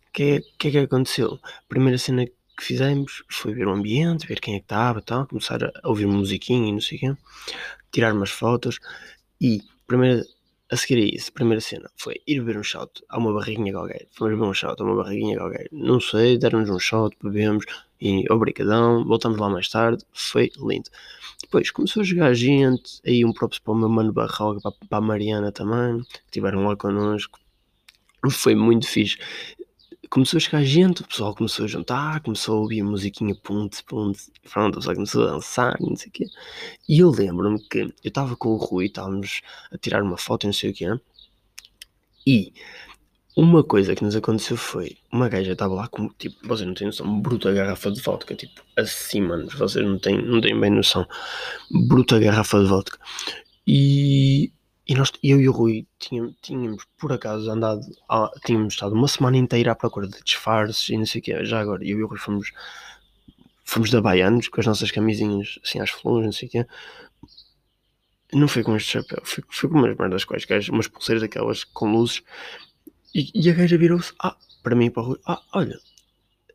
O 0.07 0.11
que, 0.11 0.41
que 0.57 0.67
é 0.69 0.71
que 0.71 0.77
aconteceu? 0.79 1.39
A 1.43 1.69
primeira 1.69 1.97
cena 1.97 2.25
que 2.59 2.65
fizemos 2.65 3.23
foi 3.29 3.53
ver 3.53 3.67
o 3.67 3.71
ambiente, 3.71 4.27
ver 4.27 4.39
quem 4.41 4.55
é 4.55 4.59
que 4.59 4.65
estava, 4.65 5.01
tal, 5.01 5.25
começar 5.25 5.63
a 5.63 5.87
ouvir 5.87 6.05
musiquinha 6.05 6.69
e 6.69 6.71
não 6.73 6.81
sei 6.81 6.97
o 6.97 7.01
quê, 7.01 7.17
tirar 7.91 8.13
umas 8.13 8.29
fotos 8.29 8.79
e 9.39 9.61
primeira, 9.87 10.23
a 10.69 10.75
seguir 10.75 11.01
a 11.01 11.15
isso, 11.15 11.29
a 11.29 11.33
primeira 11.33 11.61
cena 11.61 11.89
foi 11.95 12.21
ir 12.27 12.41
beber 12.41 12.59
um 12.59 12.63
shot 12.63 13.01
a 13.07 13.17
uma 13.17 13.33
barriguinha 13.33 13.71
qualquer. 13.71 14.07
Fomos 14.11 14.33
beber 14.33 14.49
um 14.49 14.53
shot 14.53 14.75
a 14.79 14.83
uma 14.83 15.01
barriguinha 15.01 15.37
qualquer. 15.37 15.67
Não 15.71 15.99
sei, 16.01 16.37
deram-nos 16.37 16.69
um 16.69 16.79
shot, 16.79 17.15
bebemos 17.23 17.65
e 18.01 18.25
obrigadão, 18.31 19.05
voltamos 19.05 19.39
lá 19.39 19.49
mais 19.49 19.69
tarde, 19.69 20.03
foi 20.13 20.51
lindo. 20.57 20.89
Depois 21.41 21.71
começou 21.71 22.01
a 22.01 22.03
jogar 22.03 22.33
gente, 22.33 23.01
aí 23.05 23.23
um 23.23 23.31
próprio 23.31 23.61
para 23.61 23.73
o 23.73 23.77
meu 23.77 23.89
mano 23.89 24.11
Barroga, 24.11 24.59
para, 24.61 24.71
para 24.87 24.97
a 24.97 25.01
Mariana 25.01 25.51
também, 25.51 26.03
que 26.03 26.19
estiveram 26.25 26.65
lá 26.67 26.75
connosco. 26.75 27.39
Foi 28.29 28.53
muito 28.53 28.85
fixe 28.85 29.17
começou 30.09 30.37
a 30.37 30.39
chegar 30.39 30.63
gente, 30.63 31.01
o 31.01 31.07
pessoal 31.07 31.35
começou 31.35 31.65
a 31.65 31.67
juntar, 31.67 32.21
começou 32.21 32.57
a 32.57 32.61
ouvir 32.61 32.83
musiquinha 32.83 33.35
ponte, 33.35 33.83
ponte, 33.83 34.23
pronto, 34.51 34.75
o 34.75 34.79
pessoal 34.79 34.95
começou 34.95 35.27
a 35.27 35.31
dançar, 35.31 35.77
não 35.79 35.95
sei 35.95 36.09
o 36.09 36.11
quê. 36.11 36.25
E 36.87 36.99
eu 36.99 37.09
lembro-me 37.11 37.59
que 37.67 37.79
eu 37.79 37.93
estava 38.03 38.35
com 38.35 38.49
o 38.49 38.57
Rui, 38.57 38.85
estávamos 38.85 39.41
a 39.71 39.77
tirar 39.77 40.01
uma 40.03 40.17
foto, 40.17 40.45
não 40.45 40.53
sei 40.53 40.71
o 40.71 40.73
quê, 40.73 40.85
e 42.25 42.53
uma 43.35 43.63
coisa 43.63 43.95
que 43.95 44.03
nos 44.03 44.15
aconteceu 44.15 44.57
foi, 44.57 44.97
uma 45.11 45.29
gaja 45.29 45.53
estava 45.53 45.73
lá 45.73 45.87
com, 45.87 46.09
tipo, 46.09 46.35
vocês 46.47 46.67
não 46.67 46.73
têm 46.73 46.87
noção, 46.87 47.21
bruta 47.21 47.53
garrafa 47.53 47.91
de 47.91 48.01
vodka, 48.01 48.35
tipo, 48.35 48.61
assim, 48.75 49.21
mano, 49.21 49.47
vocês 49.57 49.85
não 49.85 49.97
têm, 49.97 50.21
não 50.21 50.41
têm 50.41 50.59
bem 50.59 50.71
noção, 50.71 51.07
bruta 51.87 52.19
garrafa 52.19 52.59
de 52.59 52.67
vodka. 52.67 52.99
E 53.65 54.51
e 54.89 54.95
nós, 54.95 55.11
eu 55.21 55.39
e 55.39 55.47
o 55.47 55.51
Rui 55.51 55.85
tínhamos, 55.99 56.33
tínhamos 56.41 56.83
por 56.97 57.13
acaso 57.13 57.47
andado, 57.51 57.81
tínhamos 58.43 58.73
estado 58.73 58.95
uma 58.95 59.07
semana 59.07 59.37
inteira 59.37 59.71
à 59.71 59.75
procura 59.75 60.07
de 60.07 60.19
disfarces 60.23 60.89
e 60.89 60.97
não 60.97 61.05
sei 61.05 61.21
o 61.21 61.23
que. 61.23 61.45
Já 61.45 61.59
agora, 61.59 61.85
eu 61.85 61.99
e 61.99 62.03
o 62.03 62.07
Rui 62.07 62.17
fomos, 62.17 62.51
fomos 63.63 63.91
da 63.91 64.01
Baianos 64.01 64.47
com 64.47 64.59
as 64.59 64.65
nossas 64.65 64.89
camisinhas 64.89 65.59
assim 65.63 65.79
às 65.79 65.91
flores, 65.91 66.25
não 66.25 66.31
sei 66.31 66.47
o 66.47 66.51
que. 66.51 66.65
Não 68.33 68.47
foi 68.47 68.63
com 68.63 68.75
este 68.75 68.93
chapéu, 68.93 69.21
foi, 69.23 69.43
foi 69.47 69.69
com 69.69 69.77
umas 69.77 69.95
merdas 69.95 70.25
quaisquer, 70.25 70.59
umas 70.71 70.87
pulseiras 70.87 71.21
aquelas 71.21 71.63
com 71.63 71.91
luzes. 71.91 72.23
E, 73.13 73.29
e 73.35 73.47
a 73.47 73.53
gaja 73.53 73.77
virou-se, 73.77 74.11
ah, 74.19 74.35
para 74.63 74.75
mim 74.75 74.85
e 74.85 74.89
para 74.89 75.03
o 75.03 75.05
Rui, 75.05 75.19
ah, 75.27 75.43
olha, 75.53 75.79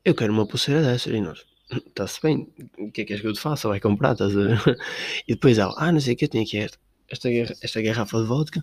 eu 0.04 0.12
quero 0.12 0.32
uma 0.32 0.44
pulseira 0.44 0.82
dessas. 0.82 1.12
E 1.12 1.20
nós, 1.20 1.46
está-se 1.70 2.20
bem, 2.20 2.52
o 2.78 2.90
que 2.90 3.02
é 3.02 3.04
que 3.04 3.12
és 3.12 3.20
que 3.20 3.28
eu 3.28 3.32
te 3.32 3.40
faça? 3.40 3.68
Vai 3.68 3.78
comprar, 3.78 4.14
estás 4.14 4.36
a 4.36 4.42
ver? 4.42 4.58
E 5.28 5.34
depois 5.34 5.56
ela, 5.56 5.72
ah, 5.76 5.92
não 5.92 6.00
sei 6.00 6.14
o 6.14 6.16
que, 6.16 6.24
eu 6.24 6.28
tenho 6.28 6.42
aqui 6.42 6.58
esta 6.58 6.78
esta, 7.08 7.28
esta 7.28 7.82
garrafa 7.82 8.20
de 8.20 8.26
vodka 8.26 8.62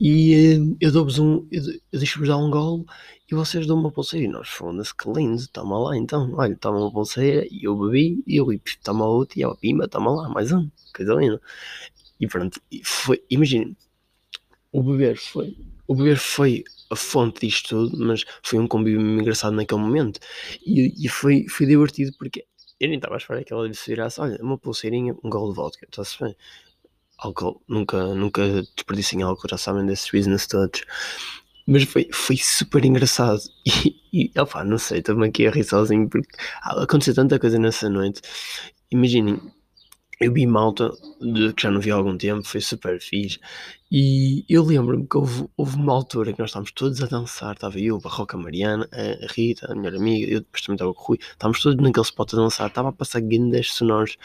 e 0.00 0.34
eh, 0.34 0.76
eu 0.80 0.92
dou-vos 0.92 1.18
um, 1.18 1.46
eu, 1.50 1.62
eu 1.92 1.98
deixo-vos 1.98 2.28
dar 2.28 2.36
um 2.36 2.50
golo 2.50 2.86
e 3.30 3.34
vocês 3.34 3.66
dão 3.66 3.78
uma 3.78 3.90
pulseira. 3.90 4.26
E 4.26 4.28
nós, 4.28 4.48
foda-se, 4.48 4.94
que 4.94 5.10
lindo, 5.10 5.46
toma 5.48 5.78
lá 5.78 5.96
então. 5.96 6.32
Olha, 6.34 6.56
toma 6.56 6.78
uma 6.78 6.92
pulseira 6.92 7.46
e 7.50 7.64
eu 7.64 7.76
bebi 7.76 8.22
e 8.26 8.36
eu 8.36 8.46
toma 8.82 9.06
outra 9.06 9.38
e 9.38 9.42
ela, 9.42 9.56
pimba, 9.56 9.88
toma 9.88 10.10
lá, 10.10 10.28
mais 10.28 10.52
um, 10.52 10.70
coisa 10.94 11.14
linda. 11.14 11.40
E 12.20 12.26
pronto, 12.26 12.60
foi, 12.84 13.22
imaginem, 13.30 13.76
o 14.72 14.82
beber 14.82 15.16
foi, 15.16 15.56
o 15.86 15.94
beber 15.94 16.16
foi 16.16 16.64
a 16.90 16.96
fonte 16.96 17.46
disto 17.46 17.68
tudo, 17.90 18.04
mas 18.06 18.24
foi 18.42 18.58
um 18.58 18.66
convívio 18.66 19.00
engraçado 19.00 19.54
naquele 19.54 19.80
momento 19.80 20.20
e, 20.64 20.92
e 21.04 21.08
foi, 21.08 21.46
foi 21.48 21.66
divertido 21.66 22.12
porque 22.18 22.44
eu 22.80 22.88
nem 22.88 22.96
estava 22.98 23.14
a 23.14 23.18
esperar 23.18 23.44
que 23.44 23.52
ela 23.52 23.72
se 23.74 23.90
virasse, 23.90 24.20
olha, 24.20 24.38
uma 24.42 24.58
pulseirinha, 24.58 25.14
um 25.24 25.30
golo 25.30 25.50
de 25.50 25.56
vodka, 25.56 25.86
está-se 25.86 26.22
bem 26.22 26.34
álcool, 27.18 27.62
nunca, 27.68 28.14
nunca 28.14 28.62
desperdicem 28.76 29.22
álcool, 29.22 29.48
já 29.50 29.58
sabem 29.58 29.86
desses 29.86 30.10
business 30.10 30.46
todos. 30.46 30.82
Mas 31.66 31.82
foi, 31.84 32.08
foi 32.12 32.36
super 32.36 32.84
engraçado. 32.84 33.40
E, 34.10 34.32
e 34.34 34.40
opa, 34.40 34.64
não 34.64 34.78
sei, 34.78 35.00
estou-me 35.00 35.28
aqui 35.28 35.46
a 35.46 35.50
rir 35.50 35.64
sozinho 35.64 36.08
porque 36.08 36.30
aconteceu 36.62 37.14
tanta 37.14 37.38
coisa 37.38 37.58
nessa 37.58 37.90
noite. 37.90 38.22
Imaginem, 38.90 39.38
eu 40.20 40.32
vi 40.32 40.46
malta 40.46 40.90
de, 41.20 41.52
que 41.52 41.62
já 41.62 41.70
não 41.70 41.80
vi 41.80 41.90
há 41.90 41.94
algum 41.94 42.16
tempo, 42.16 42.42
foi 42.46 42.60
super 42.60 43.00
fixe. 43.00 43.38
E 43.90 44.44
eu 44.48 44.64
lembro-me 44.64 45.06
que 45.06 45.16
houve, 45.16 45.48
houve 45.56 45.76
uma 45.76 45.92
altura 45.92 46.32
que 46.32 46.38
nós 46.40 46.50
estávamos 46.50 46.72
todos 46.72 47.02
a 47.02 47.06
dançar. 47.06 47.54
Estava 47.54 47.78
eu, 47.78 47.96
a 47.96 48.00
Barroca 48.00 48.36
Mariana, 48.36 48.88
a 48.92 49.32
Rita, 49.32 49.70
a 49.72 49.74
minha 49.74 49.90
amiga, 49.94 50.26
eu 50.32 50.40
depois 50.40 50.62
também 50.62 50.74
estava 50.74 50.92
com 50.92 51.02
o 51.02 51.06
Rui. 51.06 51.18
Estávamos 51.20 51.62
todos 51.62 51.82
naquele 51.82 52.04
spot 52.04 52.34
a 52.34 52.36
dançar. 52.36 52.68
Estava 52.68 52.88
a 52.88 52.92
passar 52.92 53.20
grandes 53.20 53.72
sonoros. 53.74 54.16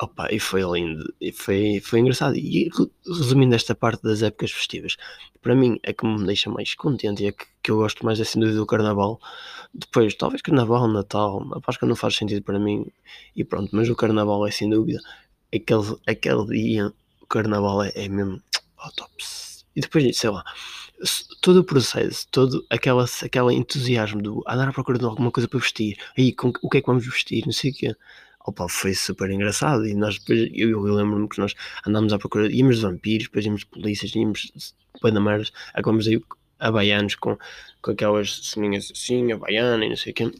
Opa, 0.00 0.28
e 0.32 0.40
foi 0.40 0.62
lindo, 0.62 1.14
e 1.20 1.30
foi, 1.32 1.80
foi 1.80 2.00
engraçado. 2.00 2.36
E 2.36 2.70
resumindo 3.06 3.54
esta 3.54 3.74
parte 3.74 4.02
das 4.02 4.22
épocas 4.22 4.50
festivas, 4.50 4.96
para 5.40 5.54
mim 5.54 5.78
é 5.82 5.92
que 5.92 6.04
me 6.06 6.24
deixa 6.24 6.50
mais 6.50 6.74
contente 6.74 7.22
e 7.22 7.26
é 7.26 7.32
que, 7.32 7.44
que 7.62 7.70
eu 7.70 7.76
gosto 7.76 8.04
mais 8.04 8.18
é 8.18 8.24
sem 8.24 8.40
dúvida 8.40 8.58
do 8.58 8.66
Carnaval. 8.66 9.20
Depois, 9.72 10.14
talvez 10.14 10.42
Carnaval, 10.42 10.88
Natal, 10.88 11.46
a 11.54 11.60
Páscoa 11.60 11.88
não 11.88 11.94
faz 11.94 12.16
sentido 12.16 12.42
para 12.42 12.58
mim 12.58 12.86
e 13.36 13.44
pronto, 13.44 13.70
mas 13.72 13.88
o 13.88 13.94
Carnaval 13.94 14.46
é 14.46 14.50
sem 14.50 14.68
dúvida. 14.68 15.00
Aquele, 15.54 15.96
aquele 16.06 16.46
dia, 16.46 16.92
o 17.20 17.26
Carnaval 17.26 17.84
é, 17.84 17.92
é 17.94 18.08
mesmo 18.08 18.40
oh, 18.84 18.90
tops. 18.92 19.64
E 19.76 19.80
depois, 19.80 20.16
sei 20.16 20.30
lá, 20.30 20.44
todo 21.40 21.58
o 21.58 21.64
processo, 21.64 22.26
todo 22.30 22.64
aquela, 22.70 23.04
aquele 23.04 23.54
entusiasmo 23.54 24.22
do 24.22 24.42
andar 24.46 24.68
à 24.68 24.72
procura 24.72 24.98
de 24.98 25.04
alguma 25.04 25.30
coisa 25.30 25.48
para 25.48 25.60
vestir, 25.60 25.96
aí 26.16 26.32
com, 26.32 26.52
o 26.62 26.68
que 26.68 26.78
é 26.78 26.80
que 26.80 26.86
vamos 26.86 27.04
vestir, 27.04 27.44
não 27.46 27.52
sei 27.52 27.70
o 27.70 27.74
quê 27.74 27.96
opa, 28.46 28.68
foi 28.68 28.94
super 28.94 29.30
engraçado. 29.30 29.86
E 29.86 29.94
nós 29.94 30.18
depois, 30.18 30.50
eu, 30.52 30.70
eu 30.70 30.94
lembro-me 30.94 31.28
que 31.28 31.38
nós 31.38 31.54
andámos 31.86 32.12
à 32.12 32.18
procura, 32.18 32.50
íamos 32.50 32.76
de 32.76 32.82
vampiros, 32.82 33.26
depois 33.26 33.44
íamos 33.44 33.60
de 33.60 33.66
polícias, 33.66 34.14
íamos 34.14 34.52
de 35.02 35.20
merdas, 35.20 35.52
acabamos 35.74 36.06
aí 36.06 36.20
a 36.58 36.70
baianos 36.70 37.14
com, 37.16 37.36
com 37.80 37.90
aquelas 37.90 38.48
seminhas 38.48 38.90
assim, 38.92 39.32
a 39.32 39.36
baiana 39.36 39.84
e 39.84 39.88
não 39.88 39.96
sei 39.96 40.12
o 40.12 40.14
quê. 40.14 40.32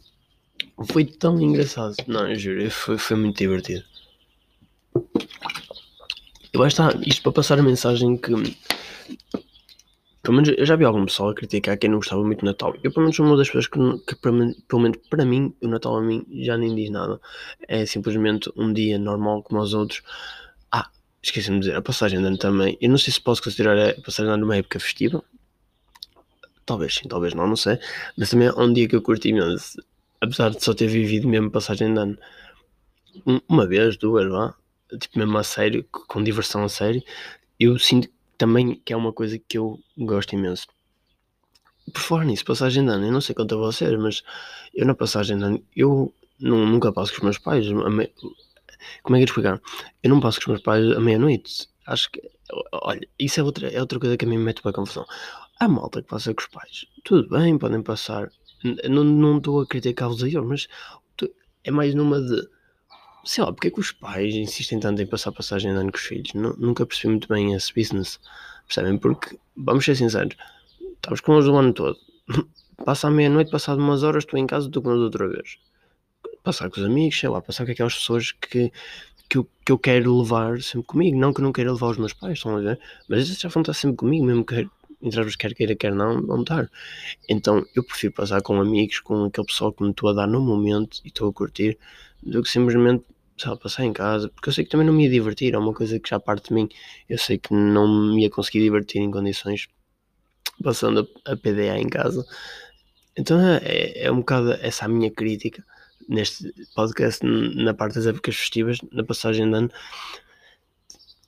Foi 0.85 1.05
tão 1.05 1.39
engraçado, 1.41 1.95
não, 2.07 2.29
eu 2.29 2.35
juro, 2.35 2.71
foi, 2.71 2.97
foi 2.97 3.17
muito 3.17 3.37
divertido. 3.37 3.83
E 6.53 6.57
lá 6.57 6.67
está, 6.67 6.93
isto 7.05 7.23
para 7.23 7.31
passar 7.31 7.59
a 7.59 7.63
mensagem 7.63 8.15
que 8.15 8.31
pelo 10.23 10.37
menos 10.37 10.57
eu 10.57 10.65
já 10.65 10.77
vi 10.77 10.85
algum 10.85 11.05
pessoal 11.05 11.29
a 11.29 11.35
criticar 11.35 11.77
quem 11.77 11.89
não 11.89 11.97
gostava 11.97 12.23
muito 12.23 12.39
do 12.39 12.45
Natal. 12.45 12.73
Eu, 12.81 12.91
pelo 12.93 13.01
menos, 13.01 13.15
sou 13.17 13.25
uma 13.25 13.35
das 13.35 13.47
pessoas 13.47 13.67
que, 13.67 13.77
que 14.07 14.15
pelo 14.15 14.81
menos 14.81 14.97
para 15.09 15.25
mim, 15.25 15.53
o 15.61 15.67
Natal 15.67 15.97
a 15.97 16.01
mim 16.01 16.25
já 16.31 16.57
nem 16.57 16.73
diz 16.73 16.89
nada. 16.89 17.19
É 17.67 17.85
simplesmente 17.85 18.49
um 18.55 18.71
dia 18.71 18.97
normal 18.97 19.43
como 19.43 19.61
os 19.61 19.73
outros. 19.73 20.01
Ah, 20.71 20.89
esqueci-me 21.21 21.59
de 21.59 21.65
dizer, 21.65 21.75
a 21.75 21.81
passagem 21.81 22.21
de 22.21 22.25
ano 22.25 22.37
também. 22.37 22.77
Eu 22.79 22.89
não 22.89 22.97
sei 22.97 23.11
se 23.11 23.19
posso 23.19 23.43
considerar 23.43 23.77
a 23.77 24.01
passagem 24.01 24.27
de 24.27 24.35
ano 24.35 24.45
uma 24.45 24.55
época 24.55 24.79
festiva. 24.79 25.21
Talvez 26.65 26.95
sim, 26.95 27.09
talvez 27.09 27.33
não, 27.33 27.45
não 27.45 27.57
sei. 27.57 27.77
Mas 28.17 28.29
também 28.29 28.47
é 28.47 28.53
um 28.53 28.71
dia 28.71 28.87
que 28.87 28.95
eu 28.95 29.01
curti 29.01 29.27
imenso. 29.27 29.77
Apesar 30.21 30.51
de 30.51 30.63
só 30.63 30.73
ter 30.73 30.87
vivido 30.87 31.27
mesmo 31.27 31.51
passagem 31.51 31.93
de 31.93 31.99
ano 31.99 32.17
uma 33.49 33.67
vez, 33.67 33.97
duas, 33.97 34.25
lá, 34.31 34.55
tipo 34.97 35.19
mesmo 35.19 35.37
a 35.37 35.43
sério, 35.43 35.85
com 35.91 36.23
diversão 36.23 36.63
a 36.63 36.69
sério, 36.69 37.03
eu 37.59 37.77
sinto 37.77 38.09
também 38.43 38.75
que 38.83 38.91
é 38.91 38.97
uma 38.97 39.13
coisa 39.13 39.39
que 39.39 39.57
eu 39.57 39.79
gosto 39.97 40.33
imenso. 40.33 40.67
Por 41.93 42.01
falar 42.01 42.25
nisso, 42.25 42.43
passagem 42.43 42.83
de 42.83 42.91
ano, 42.91 43.05
eu 43.05 43.11
não 43.11 43.21
sei 43.21 43.33
quanto 43.33 43.55
a 43.55 43.57
vocês, 43.57 43.97
mas 43.97 44.21
eu 44.73 44.85
na 44.85 44.93
passagem 44.93 45.37
de 45.37 45.43
ano, 45.45 45.63
eu 45.73 46.13
não, 46.41 46.65
nunca 46.65 46.91
passo 46.91 47.11
com 47.11 47.19
os 47.19 47.23
meus 47.23 47.37
pais. 47.37 47.65
Me... 47.69 48.11
Como 49.01 49.15
é 49.15 49.19
que 49.19 49.23
eu 49.23 49.25
explicar? 49.25 49.61
Eu 50.03 50.09
não 50.09 50.19
passo 50.19 50.39
com 50.39 50.43
os 50.43 50.47
meus 50.47 50.61
pais 50.61 50.91
à 50.91 50.99
meia-noite. 50.99 51.69
Acho 51.87 52.11
que, 52.11 52.21
olha, 52.73 53.07
isso 53.17 53.39
é 53.39 53.43
outra, 53.43 53.69
é 53.69 53.79
outra 53.79 53.97
coisa 53.97 54.17
que 54.17 54.25
a 54.25 54.27
mim 54.27 54.37
me 54.37 54.43
mete 54.43 54.61
para 54.61 54.71
a 54.71 54.73
confusão. 54.73 55.05
Há 55.57 55.67
malta 55.69 56.01
que 56.01 56.09
passa 56.09 56.33
com 56.33 56.41
os 56.41 56.47
pais, 56.47 56.85
tudo 57.05 57.29
bem, 57.29 57.57
podem 57.57 57.81
passar. 57.81 58.29
Não, 58.89 59.05
não 59.05 59.37
estou 59.37 59.61
a 59.61 59.67
criticar-vos 59.67 60.21
a 60.21 60.27
eles, 60.27 60.43
mas 60.43 60.67
é 61.63 61.71
mais 61.71 61.95
numa 61.95 62.19
de 62.19 62.45
sei 63.23 63.43
lá, 63.43 63.51
porque 63.53 63.67
é 63.67 63.71
que 63.71 63.79
os 63.79 63.91
pais 63.91 64.33
insistem 64.35 64.79
tanto 64.79 65.01
em 65.01 65.05
passar 65.07 65.31
passagem 65.31 65.71
de 65.71 65.77
ano 65.77 65.91
com 65.91 65.97
os 65.97 66.03
filhos? 66.03 66.33
Nu- 66.33 66.55
nunca 66.57 66.85
percebi 66.85 67.09
muito 67.09 67.27
bem 67.27 67.53
esse 67.53 67.73
business. 67.73 68.19
Percebem? 68.67 68.97
Porque, 68.97 69.37
vamos 69.55 69.85
ser 69.85 69.95
sinceros, 69.95 70.35
estamos 70.95 71.21
com 71.21 71.33
eles 71.35 71.47
o 71.47 71.55
ano 71.55 71.73
todo. 71.73 71.97
Passa 72.85 73.07
a 73.07 73.11
meia-noite, 73.11 73.51
passado 73.51 73.79
umas 73.79 74.03
horas, 74.03 74.23
estou 74.23 74.39
em 74.39 74.47
casa, 74.47 74.67
estou 74.67 74.81
com 74.83 74.91
eles 74.91 75.03
outra 75.03 75.27
vez. 75.27 75.57
Passar 76.43 76.69
com 76.69 76.79
os 76.79 76.85
amigos, 76.85 77.19
sei 77.19 77.29
lá, 77.29 77.41
passar 77.41 77.65
com 77.65 77.71
aquelas 77.71 77.95
pessoas 77.95 78.31
que, 78.33 78.71
que, 79.29 79.37
eu, 79.37 79.47
que 79.65 79.71
eu 79.71 79.79
quero 79.79 80.17
levar 80.19 80.61
sempre 80.61 80.87
comigo. 80.87 81.17
Não 81.17 81.33
que 81.33 81.41
eu 81.41 81.43
não 81.43 81.53
queira 81.53 81.71
levar 81.73 81.89
os 81.89 81.97
meus 81.97 82.13
pais, 82.13 82.33
estão 82.39 82.57
a 82.57 82.61
ver? 82.61 82.79
Mas 83.09 83.21
esses 83.23 83.39
já 83.39 83.49
vão 83.49 83.61
estar 83.61 83.73
sempre 83.73 83.97
comigo, 83.97 84.25
mesmo 84.25 84.45
que, 84.45 84.67
entre 85.01 85.37
quer 85.37 85.53
queira, 85.53 85.75
quer 85.75 85.93
não, 85.95 86.21
vão 86.25 86.41
estar. 86.41 86.69
Então 87.29 87.65
eu 87.75 87.83
prefiro 87.83 88.13
passar 88.13 88.41
com 88.41 88.59
amigos, 88.61 88.99
com 88.99 89.25
aquele 89.25 89.47
pessoal 89.47 89.73
que 89.73 89.83
me 89.83 89.91
estou 89.91 90.09
a 90.09 90.13
dar 90.13 90.27
no 90.27 90.41
momento 90.41 90.99
e 91.03 91.09
estou 91.09 91.29
a 91.29 91.33
curtir, 91.33 91.77
do 92.21 92.43
que 92.43 92.49
simplesmente 92.49 93.03
sei 93.37 93.49
lá, 93.49 93.57
passar 93.57 93.85
em 93.85 93.93
casa, 93.93 94.29
porque 94.29 94.49
eu 94.49 94.53
sei 94.53 94.63
que 94.63 94.71
também 94.71 94.85
não 94.85 94.93
me 94.93 95.03
ia 95.03 95.09
divertir, 95.09 95.53
é 95.53 95.57
uma 95.57 95.73
coisa 95.73 95.99
que 95.99 96.09
já 96.09 96.19
parte 96.19 96.49
de 96.49 96.53
mim. 96.53 96.69
Eu 97.09 97.17
sei 97.17 97.37
que 97.37 97.53
não 97.53 97.87
me 98.13 98.23
ia 98.23 98.29
conseguir 98.29 98.61
divertir 98.61 99.01
em 99.01 99.11
condições 99.11 99.67
passando 100.63 101.07
a, 101.25 101.31
a 101.31 101.35
PDA 101.35 101.77
em 101.77 101.89
casa. 101.89 102.25
Então 103.17 103.39
é, 103.39 104.05
é 104.05 104.11
um 104.11 104.17
bocado 104.17 104.53
essa 104.53 104.85
a 104.85 104.87
minha 104.87 105.11
crítica 105.11 105.63
neste 106.07 106.53
podcast, 106.75 107.25
na 107.25 107.73
parte 107.73 107.95
das 107.95 108.07
épocas 108.07 108.35
festivas, 108.35 108.77
na 108.91 109.03
passagem 109.03 109.49
de 109.49 109.55
ano. 109.55 109.71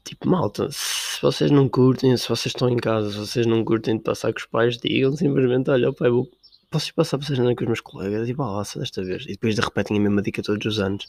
Tipo, 0.03 0.29
malta, 0.29 0.67
se 0.71 1.19
vocês 1.21 1.49
não 1.49 1.67
curtem, 1.67 2.15
se 2.15 2.27
vocês 2.29 2.47
estão 2.47 2.69
em 2.69 2.77
casa, 2.77 3.11
se 3.11 3.17
vocês 3.17 3.45
não 3.45 3.63
curtem 3.63 3.97
de 3.97 4.03
passar 4.03 4.31
com 4.31 4.39
os 4.39 4.45
pais, 4.45 4.77
digam 4.77 5.15
simplesmente: 5.15 5.69
olha, 5.69 5.91
pai, 5.93 6.09
vou, 6.09 6.29
posso 6.69 6.89
ir 6.89 6.93
passar 6.93 7.17
a 7.17 7.19
passagem 7.19 7.43
de 7.43 7.47
ano 7.47 7.55
com 7.55 7.63
os 7.63 7.67
meus 7.67 7.81
colegas? 7.81 8.29
E 8.29 8.35
só 8.65 8.79
desta 8.79 9.03
vez. 9.03 9.23
E 9.23 9.29
depois 9.29 9.55
de 9.55 9.61
repetem 9.61 9.97
a 9.97 9.99
mesma 9.99 10.21
dica 10.21 10.43
todos 10.43 10.65
os 10.65 10.79
anos 10.79 11.07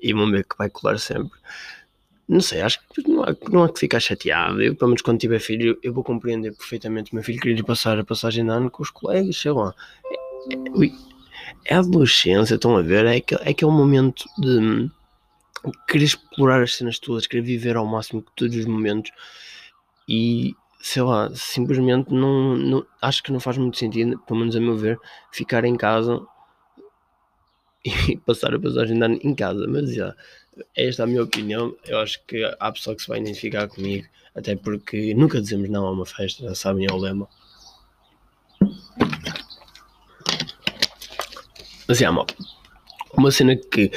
e 0.00 0.12
vão 0.12 0.30
ver 0.30 0.44
que 0.44 0.56
vai 0.56 0.70
colar 0.70 0.98
sempre. 0.98 1.38
Não 2.28 2.40
sei, 2.40 2.60
acho 2.60 2.78
que 2.94 3.08
não 3.08 3.24
há, 3.24 3.36
não 3.50 3.64
há 3.64 3.72
que 3.72 3.80
ficar 3.80 3.98
chateado. 3.98 4.62
Eu, 4.62 4.74
pelo 4.76 4.90
menos 4.90 5.02
quando 5.02 5.18
tiver 5.18 5.40
filho, 5.40 5.78
eu 5.82 5.92
vou 5.92 6.04
compreender 6.04 6.52
perfeitamente 6.52 7.12
o 7.12 7.16
meu 7.16 7.24
filho 7.24 7.40
querer 7.40 7.62
passar 7.64 7.98
a 7.98 8.04
passagem 8.04 8.44
de 8.44 8.50
ano 8.50 8.70
com 8.70 8.82
os 8.82 8.90
colegas, 8.90 9.36
sei 9.36 9.50
lá. 9.50 9.74
É, 10.48 10.54
é, 10.54 10.92
é 11.64 11.74
a 11.74 11.80
adolescência, 11.80 12.54
estão 12.54 12.76
a 12.76 12.82
ver? 12.82 13.04
É 13.04 13.16
aquele, 13.16 13.42
é 13.42 13.50
aquele 13.50 13.72
momento 13.72 14.24
de 14.38 14.90
querer 15.88 16.04
explorar 16.04 16.62
as 16.62 16.76
cenas 16.76 16.98
todas, 16.98 17.26
querer 17.26 17.42
viver 17.42 17.76
ao 17.76 17.86
máximo 17.86 18.24
todos 18.34 18.56
os 18.56 18.64
momentos 18.64 19.10
e 20.08 20.54
sei 20.80 21.02
lá, 21.02 21.30
simplesmente 21.34 22.12
não, 22.12 22.56
não 22.56 22.86
acho 23.02 23.22
que 23.22 23.30
não 23.30 23.38
faz 23.38 23.58
muito 23.58 23.76
sentido, 23.76 24.18
pelo 24.20 24.40
menos 24.40 24.56
a 24.56 24.60
meu 24.60 24.76
ver, 24.76 24.98
ficar 25.30 25.64
em 25.64 25.76
casa 25.76 26.20
e 27.84 28.16
passar 28.26 28.54
a 28.54 28.60
passagem 28.60 28.96
de 28.96 29.04
ano 29.04 29.18
em 29.22 29.34
casa, 29.34 29.66
mas 29.66 29.94
já, 29.94 30.14
esta 30.76 31.02
é 31.02 31.04
a 31.04 31.06
minha 31.06 31.22
opinião. 31.22 31.74
Eu 31.86 31.98
acho 31.98 32.20
que 32.26 32.44
há 32.58 32.72
pessoa 32.72 32.94
que 32.96 33.02
se 33.02 33.08
vai 33.08 33.20
identificar 33.20 33.68
comigo, 33.68 34.06
até 34.34 34.56
porque 34.56 35.14
nunca 35.14 35.40
dizemos 35.40 35.68
não 35.68 35.86
a 35.86 35.90
uma 35.90 36.06
festa, 36.06 36.42
já 36.42 36.54
sabem, 36.54 36.86
é 36.88 36.92
o 36.92 36.96
lema. 36.96 37.28
Mas 41.88 41.98
já. 41.98 42.10
Uma 43.14 43.32
cena 43.32 43.56
que, 43.56 43.90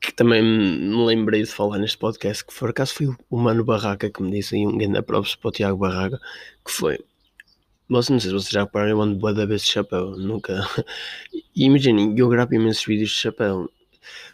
que 0.00 0.12
também 0.14 0.42
me 0.42 1.06
lembrei 1.06 1.42
de 1.42 1.48
falar 1.48 1.78
neste 1.78 1.96
podcast, 1.96 2.44
que 2.44 2.52
por 2.52 2.70
acaso 2.70 2.94
foi 2.94 3.08
o 3.30 3.36
Mano 3.36 3.64
Barraca 3.64 4.10
que 4.10 4.22
me 4.22 4.32
disse 4.32 4.56
aí 4.56 4.66
um 4.66 4.76
grande 4.76 5.00
props 5.02 5.36
para 5.36 5.48
o 5.48 5.52
Tiago 5.52 5.78
Barraca, 5.78 6.20
que 6.64 6.72
foi. 6.72 6.98
Vocês 7.88 8.10
não 8.10 8.20
sei 8.20 8.30
se 8.30 8.34
vocês 8.34 8.50
já 8.50 8.64
repararam, 8.64 8.90
eu 8.92 9.02
ando 9.02 9.18
boa 9.18 9.34
da 9.34 9.44
vez 9.44 9.62
de 9.62 9.70
chapéu, 9.70 10.12
nunca. 10.16 10.54
Imaginem, 11.54 12.18
eu 12.18 12.28
gravo 12.28 12.54
imensos 12.54 12.84
vídeos 12.84 13.10
de 13.10 13.16
chapéu, 13.16 13.70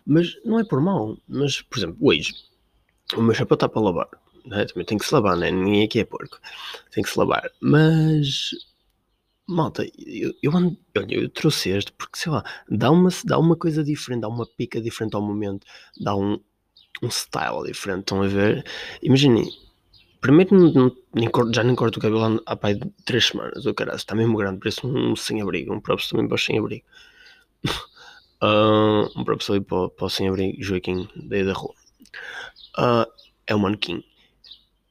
mas 0.07 0.37
não 0.45 0.61
é 0.61 0.64
por 0.64 0.80
mal. 0.80 1.19
Mas, 1.28 1.61
por 1.62 1.78
exemplo, 1.78 1.97
hoje, 2.00 2.33
o 3.16 3.23
meu 3.23 3.35
chapéu 3.35 3.54
está 3.54 3.69
para 3.69 3.83
lavar, 3.83 4.09
né? 4.45 4.64
também 4.66 4.85
tem 4.85 4.99
que 4.99 5.04
se 5.04 5.12
lavar, 5.12 5.37
né? 5.37 5.50
ninguém 5.50 5.85
aqui 5.85 5.99
é 5.99 6.04
porco, 6.04 6.38
tem 6.92 7.02
que 7.02 7.11
se 7.11 7.19
lavar. 7.19 7.50
Mas, 7.61 8.50
malta, 9.49 9.85
eu, 9.99 10.33
eu, 10.42 10.57
ando, 10.57 10.78
eu 11.09 11.28
trouxe 11.28 11.71
este 11.71 11.92
porque, 11.92 12.19
sei 12.19 12.30
lá, 12.30 12.45
dá 12.69 12.90
uma, 12.90 13.11
dá 13.25 13.38
uma 13.38 13.57
coisa 13.57 13.83
diferente, 13.83 14.22
dá 14.22 14.29
uma 14.29 14.46
pica 14.46 14.81
diferente 14.81 15.14
ao 15.16 15.22
momento, 15.22 15.66
dá 16.01 16.14
um, 16.14 16.40
um 17.03 17.11
style 17.11 17.66
diferente. 17.66 18.01
Estão 18.03 18.22
a 18.22 18.29
ver? 18.29 18.64
Imaginem, 19.03 19.51
primeiro 20.20 20.54
não, 20.54 20.92
já 21.52 21.62
nem 21.62 21.74
corto 21.74 21.98
o 21.98 22.02
cabelo 22.02 22.42
há 22.46 22.56
pai 22.56 22.74
de 22.74 22.88
3 23.04 23.24
semanas, 23.24 23.66
o 23.66 23.74
caralho, 23.74 23.96
está 23.96 24.14
mesmo 24.14 24.37
grande, 24.37 24.59
parece 24.59 24.87
um 24.87 25.16
sem-abrigo, 25.16 25.74
um 25.74 25.80
próprio 25.80 26.09
também 26.09 26.28
para 26.28 26.35
os 26.35 26.44
sem-abrigo. 26.44 26.85
Uh, 28.42 29.09
um 29.18 29.24
próprio 29.24 29.54
ali 29.54 29.61
para, 29.64 29.88
para 29.88 30.06
o 30.06 30.11
sem-abrigo 30.11 30.62
Joaquim, 30.62 31.09
daí 31.16 31.44
da 31.44 31.52
rua. 31.52 31.74
Uh, 32.78 33.06
é 33.46 33.54
um 33.54 33.59
manequim. 33.59 34.04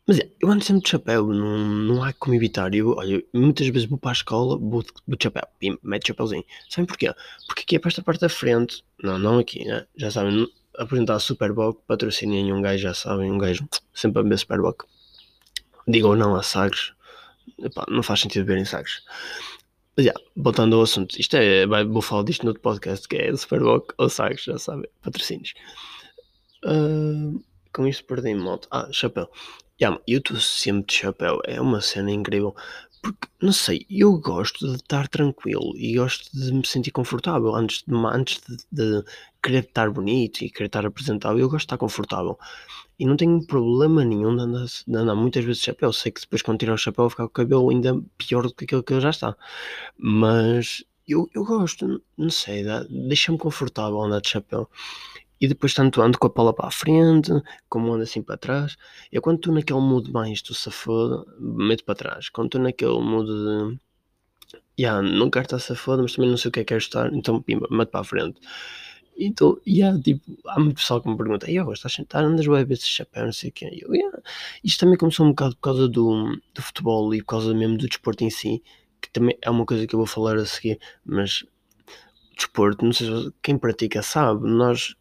Mas 0.08 0.18
é, 0.18 0.28
eu 0.40 0.50
ando 0.50 0.64
sempre 0.64 0.82
de 0.82 0.90
chapéu, 0.90 1.28
não, 1.28 1.58
não 1.60 2.04
há 2.04 2.12
como 2.14 2.34
evitar. 2.34 2.74
Eu, 2.74 2.96
olha, 2.98 3.24
muitas 3.32 3.68
vezes 3.68 3.88
vou 3.88 3.98
para 4.00 4.10
a 4.10 4.14
escola, 4.14 4.58
vou 4.58 4.82
de, 4.82 4.90
de 5.08 5.18
chapéu, 5.24 5.44
pim, 5.60 5.78
mete 5.84 6.08
chapéuzinho. 6.08 6.44
Sabem 6.68 6.88
porquê? 6.88 7.14
Porque 7.46 7.62
aqui 7.62 7.76
é 7.76 7.80
para 7.80 7.90
esta 7.90 8.02
parte 8.02 8.22
da 8.22 8.28
frente, 8.28 8.84
não, 9.04 9.20
não 9.20 9.38
aqui, 9.38 9.64
né? 9.66 9.86
já 9.96 10.10
sabem, 10.10 10.48
apresentar 10.80 11.14
a 11.14 11.20
Superboc, 11.20 11.82
patrocinem 11.86 12.52
um 12.52 12.60
gajo, 12.60 12.82
já 12.82 12.94
sabem, 12.94 13.32
um 13.32 13.38
gajo 13.38 13.68
sempre 13.94 14.22
a 14.22 14.24
ver 14.24 14.40
Superboc. 14.40 14.86
Digam 15.90 16.16
não 16.16 16.36
a 16.36 16.44
Sagres, 16.44 16.94
Epá, 17.58 17.86
não 17.90 18.04
faz 18.04 18.22
sentido 18.22 18.46
verem 18.46 18.66
Sagres. 18.66 19.02
Mas 19.98 20.06
já, 20.06 20.14
voltando 20.36 20.76
ao 20.76 20.84
assunto, 20.84 21.20
isto 21.20 21.36
é, 21.36 21.66
vou 21.86 22.02
falar 22.02 22.24
disto 22.24 22.44
no 22.44 22.50
outro 22.50 22.62
podcast 22.62 23.08
que 23.08 23.18
é 23.18 23.36
Superboc 23.36 23.94
ou 23.98 24.10
Sagres, 24.10 24.44
já 24.44 24.58
sabem, 24.58 24.90
patrocínios. 25.02 25.54
Uh, 26.64 27.44
com 27.74 27.88
isto 27.88 28.06
perdi 28.06 28.34
moto. 28.36 28.68
Ah, 28.72 28.88
chapéu. 28.92 29.30
Yeah, 29.82 30.02
eu 30.08 30.20
estou 30.20 30.38
sempre 30.38 30.88
de 30.88 30.94
chapéu, 30.94 31.40
é 31.46 31.60
uma 31.60 31.82
cena 31.82 32.12
incrível. 32.12 32.56
Porque, 33.02 33.28
não 33.42 33.52
sei, 33.54 33.86
eu 33.90 34.18
gosto 34.18 34.68
de 34.68 34.76
estar 34.76 35.08
tranquilo 35.08 35.74
e 35.76 35.96
gosto 35.96 36.30
de 36.38 36.52
me 36.54 36.66
sentir 36.66 36.92
confortável 36.92 37.56
antes 37.56 37.84
de, 37.88 37.96
antes 37.96 38.42
de, 38.48 38.58
de 38.72 39.04
querer 39.42 39.64
estar 39.64 39.90
bonito 39.90 40.42
e 40.42 40.50
querer 40.50 40.66
estar 40.68 40.86
apresentável. 40.86 41.40
Eu 41.40 41.50
gosto 41.50 41.60
de 41.60 41.66
estar 41.66 41.78
confortável 41.78 42.38
e 43.00 43.06
não 43.06 43.16
tenho 43.16 43.46
problema 43.46 44.04
nenhum 44.04 44.36
de 44.36 44.42
andar, 44.44 44.66
de 44.66 44.96
andar 44.96 45.16
muitas 45.16 45.46
vezes 45.46 45.60
de 45.60 45.66
chapéu. 45.68 45.94
Sei 45.94 46.12
que 46.12 46.22
depois, 46.22 46.42
quando 46.42 46.60
tirar 46.60 46.74
o 46.74 46.78
chapéu, 46.78 47.10
ficar 47.10 47.24
com 47.24 47.30
o 47.30 47.34
cabelo 47.34 47.70
ainda 47.70 48.02
pior 48.18 48.44
do 48.44 48.54
que 48.54 48.66
aquele 48.66 48.84
que 48.84 49.00
já 49.00 49.10
está. 49.10 49.36
Mas 49.98 50.84
eu, 51.08 51.30
eu 51.34 51.46
gosto, 51.46 52.02
não 52.18 52.30
sei, 52.30 52.64
deixa-me 52.90 53.38
confortável 53.38 54.02
andar 54.02 54.20
de 54.22 54.30
chapéu. 54.30 54.70
E 55.40 55.48
depois 55.48 55.74
tanto 55.74 56.02
ando 56.02 56.18
com 56.20 56.28
a 56.28 56.30
pala 56.30 56.54
para 56.54 56.68
a 56.68 56.72
frente, 56.72 57.32
como 57.70 57.94
ando 57.94 58.04
assim 58.04 58.22
para 58.22 58.38
trás. 58.38 58.78
Eu 59.12 59.22
quando 59.22 59.38
estou 59.38 59.54
naquele 59.54 59.80
mood 59.80 60.12
mais 60.12 60.42
do 60.42 60.54
safado, 60.54 61.26
meto 61.40 61.84
para 61.86 61.96
trás. 61.96 62.30
Quando 62.30 62.48
estou 62.48 62.62
naquele 62.62 63.00
mood 63.00 63.28
de. 63.28 63.80
Yeah, 64.80 65.02
não 65.02 65.30
quero 65.30 65.46
estar 65.46 65.60
safado, 65.60 66.02
mas 66.02 66.14
também 66.14 66.30
não 66.30 66.38
sei 66.38 66.50
o 66.50 66.52
que 66.52 66.62
é 66.62 66.64
que 66.64 66.70
quero 66.70 66.80
estar, 66.80 67.14
então 67.14 67.42
pimba, 67.42 67.68
meto 67.70 67.90
para 67.90 68.00
a 68.02 68.04
frente. 68.04 68.40
Então, 69.18 69.60
yeah, 69.68 70.00
tipo, 70.02 70.24
há 70.48 70.58
muito 70.60 70.78
pessoal 70.78 71.02
que 71.02 71.10
me 71.10 71.18
pergunta, 71.18 71.52
eu 71.52 71.72
estás 71.74 71.94
sentado, 71.94 72.26
andas 72.26 72.48
bem 72.48 72.60
a 72.60 72.64
ver 72.64 72.74
esse 72.76 72.88
chapéu, 72.88 73.26
não 73.26 73.34
sei 73.34 73.50
o 73.50 73.54
quê. 73.54 73.66
Eu, 73.82 73.94
yeah. 73.94 74.20
Isto 74.64 74.80
também 74.80 74.98
começou 74.98 75.26
um 75.26 75.30
bocado 75.30 75.56
por 75.56 75.62
causa 75.62 75.90
do, 75.90 76.40
do 76.54 76.62
futebol 76.62 77.14
e 77.14 77.20
por 77.20 77.28
causa 77.28 77.54
mesmo 77.54 77.78
do 77.78 77.88
desporto 77.88 78.24
em 78.24 78.30
si, 78.30 78.64
que 79.02 79.10
também 79.12 79.38
é 79.42 79.50
uma 79.50 79.66
coisa 79.66 79.86
que 79.86 79.94
eu 79.94 80.00
vou 80.00 80.08
falar 80.08 80.38
a 80.38 80.46
seguir, 80.46 80.80
mas 81.06 81.46
desporto, 82.40 82.86
não 82.86 82.94
sei 82.94 83.08
se 83.08 83.34
quem 83.42 83.58
pratica 83.58 84.02
sabe, 84.02 84.50
nós 84.50 84.96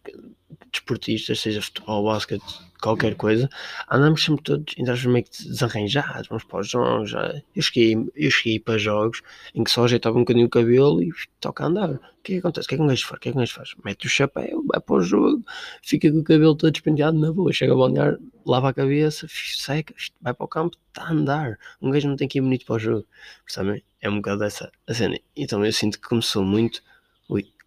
desportistas, 0.70 1.40
seja 1.40 1.62
futebol, 1.62 2.05
basquete, 2.05 2.42
qualquer 2.81 3.14
coisa, 3.14 3.48
andamos 3.90 4.22
sempre 4.22 4.42
todos, 4.44 4.74
entre 4.77 5.09
meio 5.09 5.24
que 5.24 5.44
desarranjados, 5.44 6.29
vamos 6.29 6.44
para 6.44 6.61
os 6.61 6.68
jogos. 6.68 7.12
Eu, 7.55 7.62
cheguei, 7.62 7.96
eu 8.14 8.31
cheguei 8.31 8.61
para 8.61 8.79
jogos 8.79 9.22
em 9.55 9.64
que 9.64 9.70
só 9.70 9.85
ajeitava 9.85 10.16
um 10.16 10.20
bocadinho 10.20 10.46
o 10.46 10.51
cabelo 10.51 11.03
e 11.03 11.11
toca 11.40 11.64
andar. 11.64 11.90
O 11.90 12.01
que 12.22 12.33
é 12.33 12.35
que 12.35 12.38
acontece? 12.38 12.66
O 12.66 12.68
que 12.68 12.74
é 12.74 12.79
que 12.79 12.85
um 12.85 12.87
gajo 12.87 13.07
faz? 13.07 13.18
O 13.18 13.20
que 13.20 13.29
é 13.29 13.33
que 13.33 13.38
um 13.38 13.40
gajo 13.40 13.55
faz? 13.55 13.74
Mete 13.85 14.07
o 14.07 14.11
chapéu, 14.11 14.64
vai 14.66 14.81
para 14.81 14.96
o 14.96 15.01
jogo, 15.01 15.44
fica 15.83 16.11
com 16.11 16.18
o 16.18 16.24
cabelo 16.24 16.55
todo 16.55 16.70
despenteado 16.70 17.18
na 17.18 17.33
boa, 17.33 17.53
chega 17.53 17.72
a 17.72 17.77
balnear, 17.77 18.18
lava 18.46 18.68
a 18.68 18.74
cabeça, 18.74 19.27
seca, 19.29 19.94
vai 20.20 20.35
para 20.35 20.44
o 20.44 20.48
campo, 20.48 20.77
está 20.88 21.05
a 21.05 21.12
andar. 21.12 21.59
Um 21.81 21.90
gajo 21.90 22.09
não 22.09 22.16
tem 22.16 22.29
que 22.29 22.38
ir 22.38 22.42
bonito 22.42 22.66
para 22.66 22.77
o 22.77 22.79
jogo, 22.79 23.07
percebem? 23.44 23.83
É 24.01 24.09
um 24.09 24.16
bocado 24.16 24.40
dessa 24.40 24.70
a 24.87 24.94
cena. 24.94 25.18
Então 25.35 25.64
eu 25.64 25.72
sinto 25.72 26.01
que 26.01 26.09
começou 26.09 26.44
muito. 26.44 26.83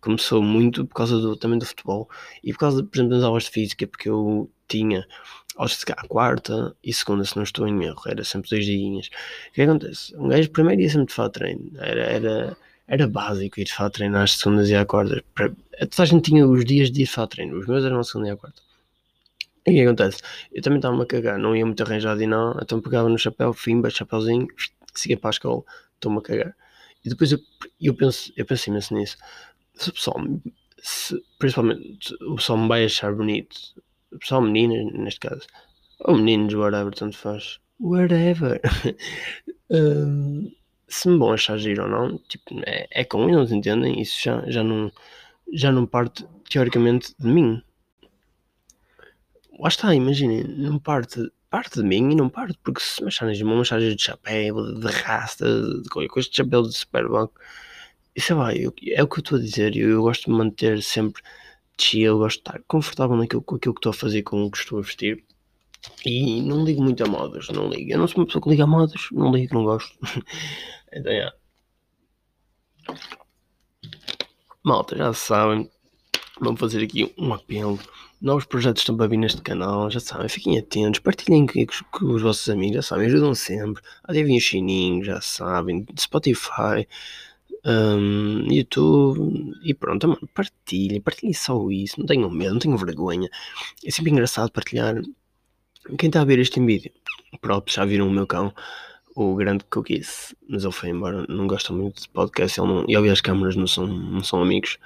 Começou 0.02 0.42
muito 0.42 0.84
por 0.86 0.96
causa 0.96 1.20
do, 1.20 1.36
também 1.36 1.60
do 1.60 1.66
futebol 1.66 2.10
e 2.44 2.52
por 2.54 2.60
causa, 2.60 2.84
por 2.84 2.98
exemplo, 2.98 3.12
das 3.16 3.24
aulas 3.24 3.44
de 3.44 3.52
física, 3.52 3.86
porque 3.86 4.10
eu 4.10 4.50
tinha 4.68 5.06
aulas 5.56 5.78
de 5.78 5.86
quarta 6.08 6.76
e 6.84 6.92
segunda, 6.92 7.24
se 7.24 7.36
não 7.36 7.44
estou 7.44 7.68
em 7.68 7.84
erro, 7.84 8.02
era 8.08 8.24
sempre 8.24 8.50
dois 8.50 8.66
dias. 8.66 9.08
O 9.50 9.54
que 9.54 9.62
acontece? 9.62 10.16
Um 10.18 10.28
gajo 10.28 10.50
primeiro 10.50 10.82
ia 10.82 10.90
sempre 10.90 11.06
de 11.06 11.14
fato 11.14 11.34
treino, 11.34 11.72
era, 11.78 12.02
era, 12.02 12.58
era 12.88 13.08
básico 13.08 13.60
ir 13.60 13.66
de 13.66 13.74
fato 13.74 13.94
treino 13.94 14.18
às 14.18 14.32
segundas 14.32 14.70
e 14.70 14.76
à 14.76 14.84
quarta. 14.86 15.24
Toda 15.36 16.04
a 16.04 16.06
gente 16.06 16.32
tinha 16.32 16.48
os 16.48 16.66
dias 16.66 16.90
de 16.90 17.02
ir 17.02 17.06
de 17.06 17.12
fato 17.12 17.32
treino, 17.32 17.60
os 17.60 17.68
meus 17.68 17.86
eram 17.86 18.00
a 18.00 18.04
segunda 18.04 18.30
e 18.30 18.32
à 18.32 18.38
quarta. 18.38 18.60
E 19.68 19.72
o 19.72 19.74
que 19.76 19.82
acontece? 19.82 20.22
Eu 20.52 20.64
também 20.64 20.80
estava-me 20.80 21.04
a 21.04 21.06
cagar, 21.06 21.38
não 21.38 21.56
ia 21.56 21.66
muito 21.66 21.84
arranjado 21.84 22.22
e 22.24 22.26
não, 22.26 22.58
então 22.60 22.82
pegava 22.82 23.08
no 23.08 23.20
chapéu, 23.20 23.54
fimba, 23.54 23.90
chapéuzinho, 23.92 24.48
seguia 24.96 25.18
para 25.18 25.30
a 25.30 25.32
escola, 25.32 25.64
estou-me 25.94 26.18
a 26.18 26.22
cagar. 26.22 26.56
E 27.04 27.10
depois 27.10 27.32
eu, 27.32 27.40
eu, 27.80 27.94
penso, 27.96 28.32
eu 28.36 28.46
penso 28.46 28.70
imenso 28.70 28.94
nisso. 28.94 29.18
Se 29.82 29.90
o 29.90 29.94
pessoal 29.94 30.18
se, 30.78 31.20
principalmente 31.40 32.14
o 32.22 32.36
pessoal 32.36 32.60
me 32.60 32.68
vai 32.68 32.86
achar 32.86 33.16
bonito, 33.16 33.56
o 34.12 34.20
pessoal 34.20 34.42
meninas, 34.42 34.94
neste 34.94 35.20
caso, 35.20 35.48
ou 36.02 36.16
meninos, 36.16 36.54
whatever, 36.54 36.94
tanto 36.94 37.18
faz, 37.18 37.60
whatever. 37.80 38.62
um, 39.72 40.52
se 40.88 41.10
me 41.10 41.18
vão 41.18 41.32
achar 41.32 41.58
giro 41.58 41.84
ou 41.84 41.90
não, 41.90 42.18
tipo, 42.28 42.60
é, 42.66 42.88
é 42.92 43.04
com 43.04 43.28
eles, 43.28 43.52
entendem? 43.52 44.00
Isso 44.00 44.22
já, 44.22 44.44
já, 44.48 44.64
não, 44.64 44.92
já 45.52 45.72
não 45.72 45.88
parte 45.88 46.28
teoricamente 46.48 47.16
de 47.18 47.28
mim. 47.28 47.60
Lá 49.60 49.68
está, 49.68 49.96
imaginem, 49.96 50.44
não 50.44 50.78
parte, 50.78 51.20
parte 51.50 51.80
de 51.80 51.84
mim 51.84 52.12
e 52.12 52.16
não 52.16 52.30
parte, 52.30 52.56
porque 52.64 52.82
se 52.82 53.02
me 53.02 53.08
acharem 53.08 53.36
de 53.36 53.44
uma 53.44 53.64
charge 53.64 53.96
de 53.96 54.04
chapéu, 54.04 54.76
de 54.76 54.88
rasta, 54.88 55.46
de 55.82 55.90
qualquer 55.90 56.10
coisa, 56.10 56.30
de 56.30 56.36
chapéu 56.36 56.62
de 56.62 56.78
superbanco, 56.78 57.34
é, 58.16 58.34
vai, 58.34 58.58
eu, 58.58 58.74
é 58.88 59.04
o 59.04 59.08
que 59.08 59.20
eu 59.20 59.22
estou 59.22 59.38
a 59.38 59.42
dizer, 59.42 59.76
eu, 59.76 59.90
eu 59.90 60.02
gosto 60.02 60.26
de 60.26 60.32
manter 60.32 60.82
sempre 60.82 61.22
chill, 61.80 62.18
gosto 62.18 62.38
de 62.38 62.50
estar 62.50 62.62
confortável 62.68 63.16
naquilo, 63.16 63.42
com 63.42 63.56
aquilo 63.56 63.74
que 63.74 63.80
estou 63.80 63.92
a 63.92 63.94
fazer, 63.94 64.24
com 64.24 64.44
o 64.44 64.52
que 64.52 64.58
estou 64.58 64.80
a 64.80 64.82
vestir. 64.82 65.24
E 66.06 66.42
não 66.42 66.64
ligo 66.64 66.84
muito 66.84 67.04
a 67.04 67.08
modas, 67.08 67.50
não 67.50 67.68
ligo. 67.68 67.92
Eu 67.92 67.98
não 68.00 68.08
sou 68.08 68.20
uma 68.20 68.26
pessoa 68.26 68.42
que 68.44 68.50
liga 68.50 68.64
a 68.64 68.68
modas, 68.68 69.08
não 69.12 69.32
ligo, 69.32 69.56
não 69.56 69.64
gosto. 69.64 69.98
então, 70.94 71.12
é. 71.12 71.32
Malta, 74.64 74.96
já 74.96 75.12
sabem, 75.14 75.70
vamos 76.40 76.60
fazer 76.60 76.84
aqui 76.84 77.12
um 77.18 77.34
apelo. 77.34 77.80
Novos 78.22 78.46
projetos 78.46 78.84
estão 78.84 78.96
para 78.96 79.08
vir 79.08 79.18
neste 79.18 79.42
canal, 79.42 79.90
já 79.90 80.00
sabem, 80.00 80.30
fiquem 80.30 80.60
atentos, 80.60 81.00
partilhem 81.00 81.48
com, 81.48 81.66
com 81.92 82.06
os 82.14 82.22
vossos 82.22 82.48
amigos, 82.48 82.76
já 82.76 82.82
sabem, 82.84 83.08
ajudam 83.08 83.34
sempre. 83.34 83.82
Ativem 84.04 84.38
o 84.38 84.42
sininho, 84.42 85.04
já 85.04 85.20
sabem, 85.20 85.84
Spotify, 86.00 86.88
um, 87.66 88.52
YouTube 88.52 89.54
e 89.64 89.74
pronto, 89.74 90.08
mano, 90.08 90.30
partilhem, 90.34 91.02
partilhem 91.02 91.34
só 91.34 91.70
isso, 91.70 92.00
não 92.00 92.06
tenham 92.06 92.30
medo, 92.30 92.54
não 92.54 92.60
tenham 92.60 92.78
vergonha. 92.78 93.30
É 93.86 93.92
sempre 93.92 94.12
engraçado 94.12 94.52
partilhar 94.52 95.02
quem 95.98 96.08
está 96.08 96.22
a 96.22 96.26
ver 96.26 96.40
este 96.40 96.60
vídeo, 96.60 96.92
próprio 97.40 97.74
já 97.76 97.86
viram 97.86 98.08
o 98.08 98.12
meu 98.12 98.28
cão, 98.28 98.54
o 99.16 99.36
grande 99.36 99.64
Cookies, 99.66 100.36
mas 100.48 100.64
ele 100.64 100.74
foi 100.74 100.90
embora, 100.90 101.26
não 101.28 101.48
gosta 101.48 101.74
muito 101.74 102.04
de 102.04 102.10
podcast, 102.10 102.60
ele 102.60 102.68
não, 102.68 102.86
ele 102.88 103.08
e 103.08 103.10
as 103.10 103.22
câmaras 103.22 103.56
não 103.56 103.68
são, 103.68 103.88
não 103.88 104.24
são 104.24 104.42
amigos. 104.42 104.78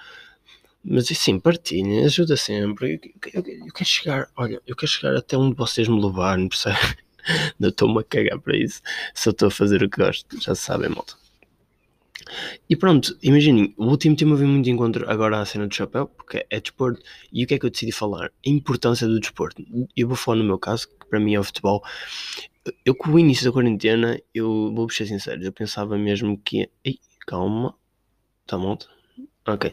Mas 0.83 1.11
assim, 1.11 1.39
partilhem, 1.39 2.05
ajuda 2.05 2.37
sempre. 2.37 3.01
Eu, 3.33 3.41
eu, 3.41 3.65
eu, 3.65 3.73
quero 3.73 3.89
chegar, 3.89 4.29
olha, 4.35 4.61
eu 4.67 4.75
quero 4.75 4.91
chegar 4.91 5.15
até 5.15 5.35
onde 5.35 5.55
vocês 5.55 5.87
me 5.87 5.99
levarem, 5.99 6.47
percebe? 6.47 6.77
Não 7.59 7.69
estou-me 7.69 8.01
a 8.01 8.03
cagar 8.03 8.39
para 8.39 8.55
isso. 8.55 8.81
Eu 9.25 9.31
estou 9.31 9.47
a 9.47 9.51
fazer 9.51 9.81
o 9.81 9.89
que 9.89 9.99
gosto, 9.99 10.39
já 10.39 10.53
sabem, 10.53 10.89
malta. 10.89 11.15
E 12.69 12.75
pronto, 12.75 13.17
imaginem, 13.21 13.73
o 13.77 13.85
último 13.85 14.15
tema 14.15 14.35
vem 14.35 14.47
muito 14.47 14.65
de 14.65 14.71
encontro 14.71 15.09
agora 15.09 15.39
à 15.39 15.45
cena 15.45 15.67
do 15.67 15.75
chapéu, 15.75 16.07
porque 16.07 16.45
é 16.49 16.59
desporto. 16.59 17.01
E 17.31 17.43
o 17.43 17.47
que 17.47 17.55
é 17.55 17.59
que 17.59 17.65
eu 17.65 17.69
decidi 17.69 17.91
falar? 17.91 18.27
A 18.27 18.49
importância 18.49 19.07
do 19.07 19.19
desporto. 19.19 19.63
Eu 19.95 20.07
vou 20.07 20.17
falar 20.17 20.37
no 20.37 20.43
meu 20.43 20.57
caso, 20.57 20.87
que 20.87 21.05
para 21.07 21.19
mim 21.19 21.35
é 21.35 21.39
o 21.39 21.43
futebol. 21.43 21.83
Eu 22.83 22.95
com 22.95 23.11
o 23.11 23.19
início 23.19 23.45
da 23.45 23.51
quarentena, 23.51 24.19
eu 24.33 24.73
vou 24.73 24.89
ser 24.89 25.05
sincero, 25.05 25.43
eu 25.43 25.51
pensava 25.51 25.97
mesmo 25.97 26.37
que. 26.37 26.69
Ei, 26.83 26.99
calma, 27.27 27.75
tá 28.47 28.57
monta? 28.57 28.87
Ok. 29.47 29.71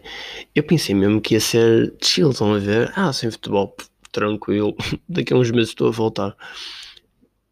Eu 0.54 0.62
pensei 0.64 0.94
mesmo 0.94 1.20
que 1.20 1.34
ia 1.34 1.40
ser 1.40 1.94
chill, 2.02 2.30
estão 2.30 2.52
a 2.54 2.58
ver? 2.58 2.92
Ah, 2.94 3.12
sem 3.12 3.30
futebol, 3.30 3.74
tranquilo. 4.12 4.76
Daqui 5.08 5.32
a 5.32 5.36
uns 5.36 5.50
meses 5.50 5.70
estou 5.70 5.88
a 5.88 5.90
voltar. 5.90 6.36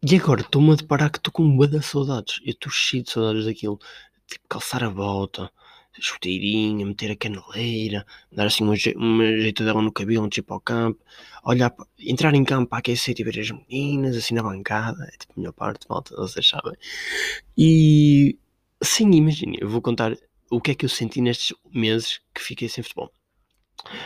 E 0.03 0.15
agora 0.15 0.41
estou-me 0.41 0.71
a 0.71 0.75
deparar 0.75 1.11
que 1.11 1.17
estou 1.17 1.31
com 1.31 1.43
uma 1.43 1.67
das 1.67 1.85
saudades. 1.87 2.39
Eu 2.43 2.51
estou 2.51 2.71
cheio 2.71 3.03
de 3.03 3.11
saudades 3.11 3.45
daquilo 3.45 3.79
tipo, 4.31 4.47
calçar 4.47 4.83
a 4.83 4.89
bota, 4.89 5.51
chuteirinha, 5.99 6.85
meter 6.85 7.11
a 7.11 7.15
caneleira, 7.15 8.05
dar 8.31 8.45
assim 8.45 8.63
uma, 8.63 8.75
uma 8.95 9.51
dela 9.51 9.81
no 9.81 9.91
cabelo 9.91 10.25
antes 10.25 10.43
de 10.43 10.59
campo, 10.63 10.99
olhar, 11.43 11.73
entrar 11.99 12.33
em 12.33 12.43
campo 12.43 12.69
para 12.69 12.79
aquecer 12.79 13.15
e 13.19 13.23
ver 13.23 13.39
as 13.39 13.51
meninas 13.51 14.15
assim 14.15 14.33
na 14.33 14.43
bancada, 14.43 15.03
é 15.13 15.17
tipo 15.17 15.33
a 15.35 15.39
melhor 15.39 15.53
parte, 15.53 15.85
malta, 15.89 16.15
vocês 16.15 16.47
sabem. 16.47 16.73
E 17.57 18.37
sim, 18.81 19.11
imagine, 19.11 19.57
eu 19.61 19.69
vou 19.69 19.81
contar 19.81 20.15
o 20.49 20.61
que 20.61 20.71
é 20.71 20.75
que 20.75 20.85
eu 20.85 20.89
senti 20.89 21.21
nestes 21.21 21.55
meses 21.73 22.21
que 22.33 22.41
fiquei 22.41 22.69
sem 22.69 22.83
futebol. 22.83 23.11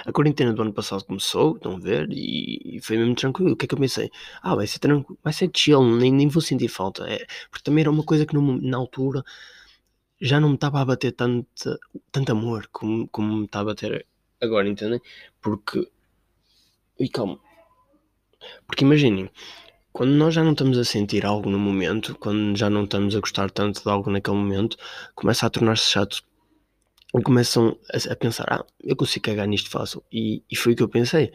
A 0.05 0.11
quarentena 0.11 0.53
do 0.53 0.61
ano 0.61 0.73
passado 0.73 1.03
começou, 1.03 1.57
estão 1.57 1.75
a 1.75 1.79
ver, 1.79 2.07
e, 2.11 2.79
foi 2.81 2.97
mesmo 2.97 3.13
tranquilo. 3.13 3.51
O 3.53 3.55
que 3.57 3.65
é 3.65 3.67
que 3.67 3.75
eu 3.75 3.79
pensei? 3.79 4.09
Ah, 4.41 4.55
vai 4.55 4.65
ser 4.67 4.79
tranquilo, 4.79 5.19
vai 5.21 5.33
ser 5.33 5.49
chill, 5.53 5.83
nem, 5.97 6.13
nem 6.13 6.27
vou 6.29 6.41
sentir 6.41 6.69
falta. 6.69 7.03
É, 7.09 7.25
porque 7.49 7.63
também 7.63 7.81
era 7.81 7.91
uma 7.91 8.03
coisa 8.03 8.25
que 8.25 8.33
no, 8.33 8.61
na 8.61 8.77
altura 8.77 9.23
já 10.21 10.39
não 10.39 10.49
me 10.49 10.56
estava 10.56 10.82
a 10.82 10.86
bater 10.86 11.12
tanto, 11.12 11.80
tanto 12.12 12.32
amor 12.32 12.67
como, 12.71 13.08
como 13.10 13.36
me 13.38 13.45
está 13.45 13.60
a 13.62 13.65
bater 13.65 14.06
agora, 14.41 14.67
entendem? 14.67 15.01
Porque. 15.41 15.89
E 16.99 17.10
calma. 17.10 17.39
Porque 18.67 18.84
imaginem, 18.86 19.30
quando 19.91 20.12
nós 20.12 20.34
já 20.34 20.43
não 20.43 20.51
estamos 20.51 20.78
a 20.78 20.84
sentir 20.84 21.25
algo 21.25 21.49
no 21.49 21.60
momento, 21.60 22.15
quando 22.15 22.58
já 22.58 22.69
não 22.69 22.84
estamos 22.84 23.15
a 23.15 23.19
gostar 23.19 23.49
tanto 23.51 23.82
de 23.84 23.89
algo 23.89 24.10
naquele 24.12 24.38
momento, 24.38 24.78
começa 25.15 25.45
a 25.45 25.49
tornar-se 25.49 25.89
chato. 25.89 26.23
E 27.17 27.21
começam 27.21 27.78
a, 27.93 28.12
a, 28.12 28.15
pensar, 28.15 28.45
ah, 28.49 28.65
eu 28.84 28.95
consigo 28.95 29.25
cagar 29.25 29.47
nisto 29.47 29.69
fácil. 29.69 30.04
E, 30.12 30.43
e 30.51 30.56
foi 30.56 30.73
o 30.73 30.75
que 30.75 30.84
eu 30.84 30.89
pensei. 30.89 31.32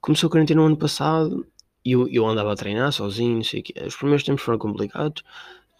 Começou 0.00 0.26
a 0.26 0.30
quarentena 0.30 0.60
no 0.60 0.66
ano 0.66 0.76
passado, 0.76 1.46
e 1.84 1.92
eu, 1.92 2.08
eu 2.08 2.26
andava 2.26 2.52
a 2.52 2.56
treinar 2.56 2.92
sozinho, 2.92 3.36
não 3.36 3.44
sei 3.44 3.60
o 3.60 3.62
quê. 3.62 3.74
Os 3.86 3.96
primeiros 3.96 4.24
tempos 4.24 4.42
foram 4.42 4.58
complicados 4.58 5.22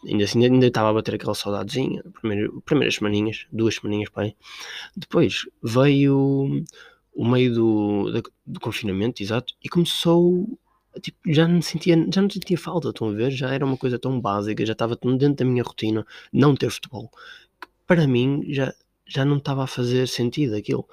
ainda 0.06 0.24
assim 0.24 0.44
ainda 0.44 0.66
estava 0.66 0.90
a 0.90 0.92
bater 0.92 1.14
aquela 1.14 1.34
saudadezinha, 1.34 2.02
primeiro, 2.20 2.62
primeiras 2.62 2.96
semaninhas, 2.96 3.46
duas 3.52 3.74
semaninhas 3.76 4.08
pai. 4.10 4.34
Depois 4.96 5.46
veio 5.62 6.64
o 7.12 7.24
meio 7.28 7.54
do, 7.54 8.22
do 8.46 8.60
confinamento, 8.60 9.22
exato, 9.22 9.54
e 9.62 9.68
começou 9.68 10.48
tipo, 11.00 11.18
já 11.26 11.46
não 11.46 11.62
sentia, 11.62 11.94
já 12.12 12.22
não 12.22 12.30
sentia 12.30 12.58
falta, 12.58 12.88
estão 12.88 13.08
a 13.08 13.12
ver? 13.12 13.30
Já 13.30 13.52
era 13.52 13.64
uma 13.64 13.76
coisa 13.76 13.98
tão 13.98 14.20
básica, 14.20 14.64
já 14.66 14.72
estava 14.72 14.96
tão 14.96 15.16
dentro 15.16 15.44
da 15.44 15.50
minha 15.50 15.62
rotina 15.62 16.06
não 16.32 16.56
ter 16.56 16.70
futebol, 16.70 17.08
que 17.60 17.68
para 17.86 18.06
mim 18.06 18.42
já, 18.48 18.72
já 19.06 19.24
não 19.24 19.36
estava 19.36 19.64
a 19.64 19.66
fazer 19.66 20.08
sentido 20.08 20.56
aquilo. 20.56 20.88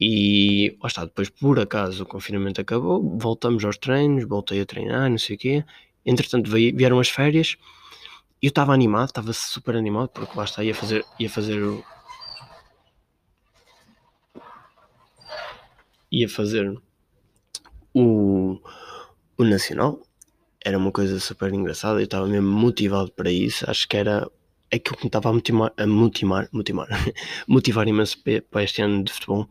E 0.00 0.76
lá 0.82 0.88
está, 0.88 1.04
depois 1.04 1.30
por 1.30 1.58
acaso 1.60 2.02
o 2.02 2.06
confinamento 2.06 2.60
acabou, 2.60 3.16
voltamos 3.18 3.64
aos 3.64 3.78
treinos, 3.78 4.24
voltei 4.24 4.60
a 4.60 4.66
treinar, 4.66 5.08
não 5.08 5.18
sei 5.18 5.36
o 5.36 5.38
quê. 5.38 5.64
Entretanto 6.04 6.50
vieram 6.50 6.98
as 6.98 7.08
férias 7.08 7.56
eu 8.44 8.50
estava 8.50 8.74
animado, 8.74 9.08
estava 9.08 9.32
super 9.32 9.74
animado, 9.74 10.08
porque 10.10 10.36
lá 10.36 10.44
está, 10.44 10.62
ia 10.62 10.74
fazer, 10.74 11.04
ia 11.18 11.30
fazer 11.30 11.62
o. 11.62 11.82
ia 16.12 16.28
fazer 16.28 16.78
o, 17.94 18.60
o 19.38 19.44
Nacional. 19.44 19.98
Era 20.62 20.78
uma 20.78 20.92
coisa 20.92 21.18
super 21.20 21.52
engraçada, 21.54 22.00
eu 22.00 22.04
estava 22.04 22.26
mesmo 22.26 22.50
motivado 22.50 23.10
para 23.12 23.30
isso. 23.30 23.68
Acho 23.68 23.88
que 23.88 23.96
era 23.96 24.30
aquilo 24.70 24.96
que 24.96 25.04
me 25.04 25.08
estava 25.08 25.30
a 25.30 25.32
motivar, 25.32 25.72
a 25.76 25.86
motivar, 25.86 26.48
motivar, 26.52 26.88
motivar 27.48 27.88
imenso 27.88 28.22
para 28.50 28.62
este 28.62 28.82
ano 28.82 29.04
de 29.04 29.12
futebol. 29.12 29.48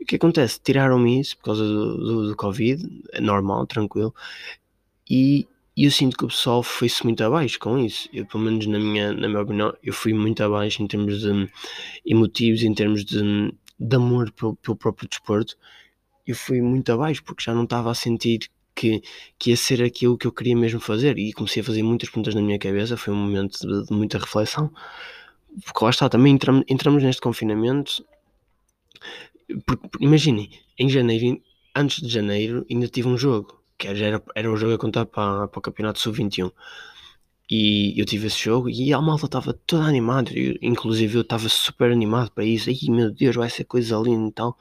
O 0.00 0.04
que 0.04 0.16
acontece? 0.16 0.60
Tiraram-me 0.60 1.20
isso 1.20 1.36
por 1.38 1.44
causa 1.44 1.64
do, 1.64 1.96
do, 1.96 2.28
do 2.28 2.36
Covid, 2.36 2.84
é 3.12 3.20
normal, 3.20 3.66
tranquilo, 3.66 4.14
e 5.08 5.46
e 5.76 5.84
eu 5.84 5.90
sinto 5.90 6.16
que 6.16 6.24
o 6.24 6.28
pessoal 6.28 6.62
foi-se 6.62 7.02
muito 7.02 7.24
abaixo 7.24 7.58
com 7.58 7.78
isso. 7.78 8.08
Eu, 8.12 8.26
pelo 8.26 8.44
menos 8.44 8.66
na 8.66 8.78
minha, 8.78 9.12
na 9.12 9.26
minha 9.26 9.40
opinião, 9.40 9.74
eu 9.82 9.92
fui 9.92 10.12
muito 10.12 10.42
abaixo 10.42 10.82
em 10.82 10.86
termos 10.86 11.20
de 11.20 11.50
emotivos, 12.04 12.62
em 12.62 12.74
termos 12.74 13.04
de, 13.04 13.54
de 13.80 13.96
amor 13.96 14.30
pelo, 14.32 14.54
pelo 14.56 14.76
próprio 14.76 15.08
desporto. 15.08 15.56
Eu 16.26 16.36
fui 16.36 16.60
muito 16.60 16.92
abaixo 16.92 17.24
porque 17.24 17.42
já 17.42 17.54
não 17.54 17.64
estava 17.64 17.90
a 17.90 17.94
sentir 17.94 18.50
que, 18.74 19.02
que 19.38 19.50
ia 19.50 19.56
ser 19.56 19.82
aquilo 19.82 20.18
que 20.18 20.26
eu 20.26 20.32
queria 20.32 20.54
mesmo 20.54 20.78
fazer. 20.78 21.18
E 21.18 21.32
comecei 21.32 21.62
a 21.62 21.64
fazer 21.64 21.82
muitas 21.82 22.10
perguntas 22.10 22.34
na 22.34 22.42
minha 22.42 22.58
cabeça. 22.58 22.96
Foi 22.96 23.14
um 23.14 23.16
momento 23.16 23.58
de, 23.60 23.86
de 23.86 23.92
muita 23.94 24.18
reflexão. 24.18 24.70
Porque 25.64 25.84
lá 25.84 25.90
está, 25.90 26.06
também 26.08 26.34
entramos, 26.34 26.64
entramos 26.68 27.02
neste 27.02 27.22
confinamento. 27.22 28.04
Porque, 29.64 29.88
imaginem, 30.00 30.50
em 30.78 30.88
janeiro, 30.88 31.40
antes 31.74 32.02
de 32.02 32.08
janeiro, 32.08 32.66
ainda 32.70 32.88
tive 32.88 33.08
um 33.08 33.16
jogo 33.16 33.61
que 33.82 33.88
era, 33.88 34.22
era 34.34 34.52
o 34.52 34.56
jogo 34.56 34.74
a 34.74 34.78
contar 34.78 35.06
para, 35.06 35.48
para 35.48 35.58
o 35.58 35.62
campeonato 35.62 35.98
sub-21. 35.98 36.52
E 37.50 37.98
eu 38.00 38.06
tive 38.06 38.28
esse 38.28 38.38
jogo 38.38 38.70
e 38.70 38.92
a 38.92 39.00
malta 39.00 39.26
estava 39.26 39.52
toda 39.52 39.84
animada, 39.84 40.30
eu, 40.32 40.56
inclusive 40.62 41.16
eu 41.16 41.22
estava 41.22 41.48
super 41.48 41.90
animado 41.90 42.30
para 42.30 42.44
isso. 42.44 42.70
Ai 42.70 42.78
meu 42.88 43.10
Deus, 43.10 43.36
vai 43.36 43.50
ser 43.50 43.64
coisa 43.64 43.96
linda 43.96 44.28
e 44.28 44.32
tal. 44.32 44.58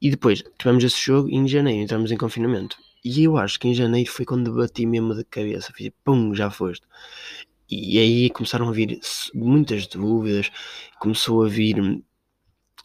E 0.00 0.10
depois 0.10 0.44
tivemos 0.58 0.84
esse 0.84 1.00
jogo 1.00 1.28
e 1.28 1.34
em 1.36 1.48
janeiro 1.48 1.82
entramos 1.82 2.12
em 2.12 2.16
confinamento. 2.16 2.76
E 3.04 3.24
eu 3.24 3.36
acho 3.38 3.58
que 3.58 3.68
em 3.68 3.74
janeiro 3.74 4.10
foi 4.10 4.24
quando 4.24 4.54
bati 4.54 4.86
mesmo 4.86 5.14
de 5.14 5.24
cabeça, 5.24 5.72
fiz 5.74 5.90
pum, 6.04 6.34
já 6.34 6.50
foste. 6.50 6.86
E 7.70 7.98
aí 7.98 8.30
começaram 8.30 8.68
a 8.68 8.72
vir 8.72 9.00
muitas 9.34 9.86
dúvidas, 9.86 10.50
começou 11.00 11.44
a 11.44 11.48
vir 11.48 12.02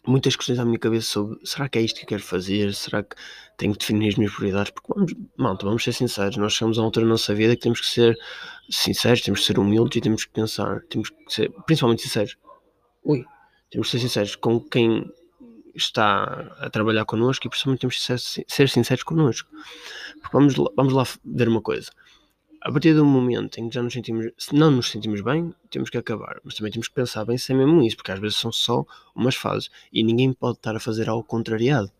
muitas 0.06 0.36
questões 0.36 0.58
à 0.58 0.64
minha 0.64 0.78
cabeça 0.78 1.06
sobre 1.06 1.38
será 1.44 1.68
que 1.68 1.78
é 1.78 1.82
isto 1.82 1.98
que 1.98 2.04
eu 2.04 2.08
quero 2.08 2.22
fazer? 2.22 2.74
Será 2.74 3.02
que 3.02 3.16
tenho 3.56 3.72
que 3.72 3.78
definir 3.78 4.08
as 4.08 4.16
minhas 4.16 4.34
prioridades? 4.34 4.70
Porque 4.70 4.92
vamos, 4.94 5.14
malta, 5.36 5.66
vamos 5.66 5.82
ser 5.82 5.92
sinceros, 5.92 6.36
nós 6.36 6.52
chegamos 6.52 6.78
a 6.78 6.82
uma 6.82 6.88
altura 6.88 7.06
da 7.06 7.10
nossa 7.10 7.34
vida 7.34 7.54
que 7.56 7.62
temos 7.62 7.80
que 7.80 7.86
ser 7.86 8.18
sinceros, 8.68 9.22
temos 9.22 9.40
que 9.40 9.46
ser 9.46 9.58
humildes 9.58 9.96
e 9.96 10.00
temos 10.00 10.24
que 10.24 10.32
pensar, 10.32 10.82
temos 10.88 11.10
que 11.10 11.16
ser 11.28 11.50
principalmente 11.66 12.02
sinceros. 12.02 12.36
Ui, 13.04 13.24
temos 13.70 13.88
que 13.88 13.98
ser 13.98 14.00
sinceros 14.00 14.36
com 14.36 14.60
quem 14.60 15.10
está 15.74 16.54
a 16.58 16.70
trabalhar 16.70 17.04
connosco 17.04 17.46
e 17.46 17.50
principalmente 17.50 17.80
temos 17.80 17.96
que 17.96 18.02
ser, 18.02 18.44
ser 18.46 18.68
sinceros 18.68 19.02
connosco. 19.02 19.50
Porque 20.20 20.36
vamos 20.36 20.54
vamos 20.76 20.92
lá 20.92 21.04
ver 21.24 21.48
uma 21.48 21.60
coisa. 21.60 21.90
A 22.64 22.72
partir 22.72 22.94
do 22.94 23.04
momento 23.04 23.60
em 23.60 23.68
que 23.68 23.74
já 23.74 23.82
nos 23.82 23.92
sentimos, 23.92 24.32
se 24.38 24.54
não 24.54 24.70
nos 24.70 24.90
sentimos 24.90 25.20
bem, 25.20 25.54
temos 25.68 25.90
que 25.90 25.98
acabar. 25.98 26.40
Mas 26.42 26.54
também 26.54 26.72
temos 26.72 26.88
que 26.88 26.94
pensar 26.94 27.26
bem 27.26 27.36
se 27.36 27.52
é 27.52 27.54
mesmo 27.54 27.82
isso, 27.82 27.94
porque 27.94 28.10
às 28.10 28.18
vezes 28.18 28.38
são 28.38 28.50
só 28.50 28.86
umas 29.14 29.34
fases 29.34 29.70
e 29.92 30.02
ninguém 30.02 30.32
pode 30.32 30.56
estar 30.56 30.74
a 30.74 30.80
fazer 30.80 31.10
algo 31.10 31.22
contrariado. 31.22 31.92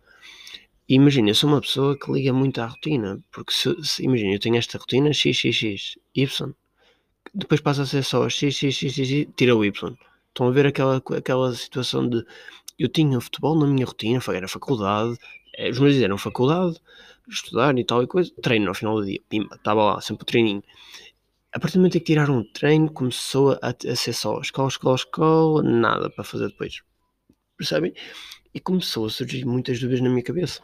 Imagina, 0.88 1.28
eu 1.28 1.34
sou 1.34 1.50
uma 1.50 1.60
pessoa 1.60 1.98
que 1.98 2.10
liga 2.10 2.32
muito 2.32 2.62
à 2.62 2.66
rotina, 2.66 3.22
porque 3.30 3.52
se, 3.52 3.74
se 3.84 4.04
imagina, 4.04 4.32
eu 4.32 4.40
tenho 4.40 4.56
esta 4.56 4.78
rotina 4.78 5.12
x, 5.12 5.36
x, 5.36 5.54
x, 5.54 5.98
y, 6.14 6.54
depois 7.34 7.60
passa 7.60 7.82
a 7.82 7.86
ser 7.86 8.02
só 8.02 8.26
x, 8.30 8.54
x, 8.56 8.74
x, 8.74 8.94
x, 8.94 9.06
x 9.06 9.28
tira 9.36 9.54
o 9.54 9.62
y. 9.66 9.94
Estão 10.28 10.48
a 10.48 10.50
ver 10.50 10.66
aquela, 10.66 10.96
aquela 10.96 11.54
situação 11.54 12.08
de 12.08 12.24
eu 12.78 12.88
tinha 12.88 13.20
futebol 13.20 13.54
na 13.54 13.66
minha 13.66 13.84
rotina, 13.84 14.18
era 14.28 14.48
faculdade, 14.48 15.18
eh, 15.58 15.68
os 15.68 15.78
meus 15.78 15.96
eram 15.96 16.16
faculdade, 16.16 16.80
estudar 17.28 17.78
e 17.78 17.84
tal 17.84 18.02
e 18.02 18.06
coisa, 18.06 18.32
treino 18.42 18.68
ao 18.68 18.74
final 18.74 18.96
do 18.96 19.06
dia, 19.06 19.20
pimba, 19.28 19.56
estava 19.56 19.82
lá, 19.82 20.00
sempre 20.00 20.22
o 20.22 20.26
treininho. 20.26 20.62
A 21.52 21.60
partir 21.60 21.74
do 21.74 21.80
momento 21.80 21.96
em 21.96 22.00
que 22.00 22.06
tiraram 22.06 22.38
o 22.38 22.44
treino, 22.44 22.90
começou 22.90 23.52
a, 23.62 23.68
a 23.68 23.96
ser 23.96 24.12
só 24.12 24.40
escola, 24.40 24.68
escola, 24.68 24.96
escola, 24.96 25.62
nada 25.62 26.10
para 26.10 26.24
fazer 26.24 26.48
depois. 26.48 26.82
Percebem? 27.56 27.94
E 28.52 28.60
começou 28.60 29.06
a 29.06 29.10
surgir 29.10 29.44
muitas 29.44 29.78
dúvidas 29.78 30.00
na 30.00 30.10
minha 30.10 30.22
cabeça. 30.22 30.60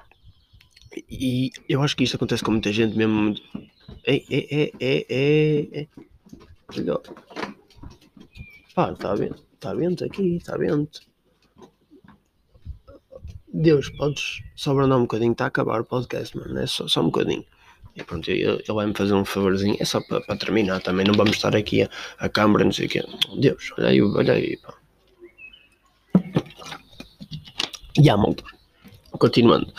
E 1.08 1.50
eu 1.68 1.80
acho 1.82 1.96
que 1.96 2.02
isto 2.02 2.16
acontece 2.16 2.42
com 2.42 2.50
muita 2.50 2.72
gente 2.72 2.96
mesmo. 2.96 3.36
É, 4.04 4.16
é, 4.16 4.48
é, 4.50 4.72
é, 4.80 5.06
é. 5.08 5.80
é. 5.82 5.88
Pá, 8.74 8.92
está 8.92 9.14
vento, 9.14 9.44
está 9.54 9.74
vento 9.74 10.04
aqui, 10.04 10.36
está 10.36 10.56
vento. 10.56 11.00
Deus, 13.52 13.90
podes 13.90 14.42
só 14.54 14.70
abrandar 14.70 14.98
um 14.98 15.02
bocadinho, 15.02 15.32
está 15.32 15.44
a 15.44 15.48
acabar 15.48 15.80
o 15.80 15.84
podcast, 15.84 16.36
mano, 16.36 16.58
é 16.58 16.66
só, 16.66 16.86
só 16.86 17.00
um 17.00 17.06
bocadinho. 17.06 17.44
E 17.96 18.04
pronto, 18.04 18.30
ele, 18.30 18.44
ele 18.44 18.64
vai-me 18.72 18.94
fazer 18.94 19.14
um 19.14 19.24
favorzinho, 19.24 19.76
é 19.80 19.84
só 19.84 20.00
para, 20.00 20.20
para 20.20 20.36
terminar 20.36 20.80
também, 20.80 21.04
não 21.04 21.14
vamos 21.14 21.36
estar 21.36 21.54
aqui 21.56 21.82
a, 21.82 21.90
a 22.18 22.28
câmara, 22.28 22.64
não 22.64 22.72
sei 22.72 22.86
o 22.86 22.88
quê. 22.88 23.04
Deus, 23.38 23.72
olha 23.76 23.88
aí, 23.88 24.00
olha 24.02 24.34
aí, 24.34 24.56
pá. 24.58 24.74
E 27.98 28.08
a 28.08 28.16
malta, 28.16 28.44
continuando, 29.12 29.72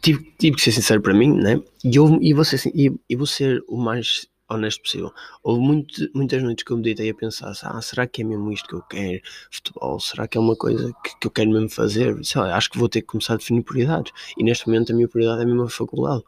tive, 0.00 0.32
tive 0.38 0.56
que 0.56 0.62
ser 0.62 0.72
sincero 0.72 1.02
para 1.02 1.12
mim, 1.12 1.34
né? 1.34 1.60
E, 1.84 1.96
eu, 1.96 2.18
e, 2.22 2.32
vou 2.32 2.44
ser, 2.44 2.60
e, 2.74 2.92
e 3.08 3.16
vou 3.16 3.26
ser 3.26 3.62
o 3.68 3.76
mais 3.76 4.26
honesto 4.48 4.82
possível. 4.82 5.12
Houve 5.42 5.60
muito, 5.60 6.10
muitas 6.14 6.42
noites 6.42 6.64
que 6.64 6.72
eu 6.72 6.76
me 6.76 6.82
deitei 6.82 7.10
a 7.10 7.14
pensar: 7.14 7.52
ah, 7.62 7.82
será 7.82 8.06
que 8.06 8.22
é 8.22 8.24
mesmo 8.24 8.50
isto 8.52 8.68
que 8.68 8.74
eu 8.74 8.82
quero? 8.82 9.20
Futebol? 9.50 10.00
Será 10.00 10.26
que 10.26 10.38
é 10.38 10.40
uma 10.40 10.56
coisa 10.56 10.92
que, 11.04 11.18
que 11.20 11.26
eu 11.26 11.30
quero 11.30 11.50
mesmo 11.50 11.68
fazer? 11.68 12.24
Sei 12.24 12.40
lá, 12.40 12.56
acho 12.56 12.70
que 12.70 12.78
vou 12.78 12.88
ter 12.88 13.02
que 13.02 13.08
começar 13.08 13.34
a 13.34 13.36
definir 13.36 13.62
prioridades. 13.62 14.12
E 14.36 14.42
neste 14.42 14.66
momento 14.66 14.92
a 14.92 14.94
minha 14.94 15.08
prioridade 15.08 15.42
é 15.42 15.44
mesmo 15.44 15.62
a 15.62 15.70
faculdade. 15.70 16.22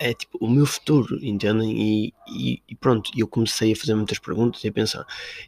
É 0.00 0.14
tipo 0.14 0.38
o 0.40 0.48
meu 0.48 0.64
futuro, 0.64 1.18
entendem? 1.20 1.72
E, 1.76 2.14
e, 2.28 2.62
e 2.68 2.76
pronto, 2.76 3.10
eu 3.16 3.26
comecei 3.26 3.72
a 3.72 3.76
fazer 3.76 3.96
muitas 3.96 4.18
perguntas 4.20 4.62
e 4.62 4.68
a 4.68 4.72
pensar. 4.72 5.04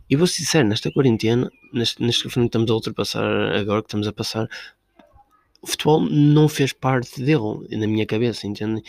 E 0.08 0.16
vou 0.16 0.26
ser 0.26 0.38
sincero, 0.42 0.68
nesta 0.68 0.90
quarentena, 0.90 1.48
neste, 1.72 2.02
neste 2.02 2.28
que 2.28 2.40
estamos 2.40 2.68
a 2.68 2.74
ultrapassar 2.74 3.24
agora, 3.54 3.80
que 3.80 3.86
estamos 3.86 4.08
a 4.08 4.12
passar, 4.12 4.48
o 5.62 5.66
futebol 5.66 6.00
não 6.00 6.48
fez 6.48 6.72
parte 6.72 7.22
dele, 7.22 7.66
na 7.70 7.86
minha 7.86 8.06
cabeça, 8.06 8.46
entende? 8.46 8.82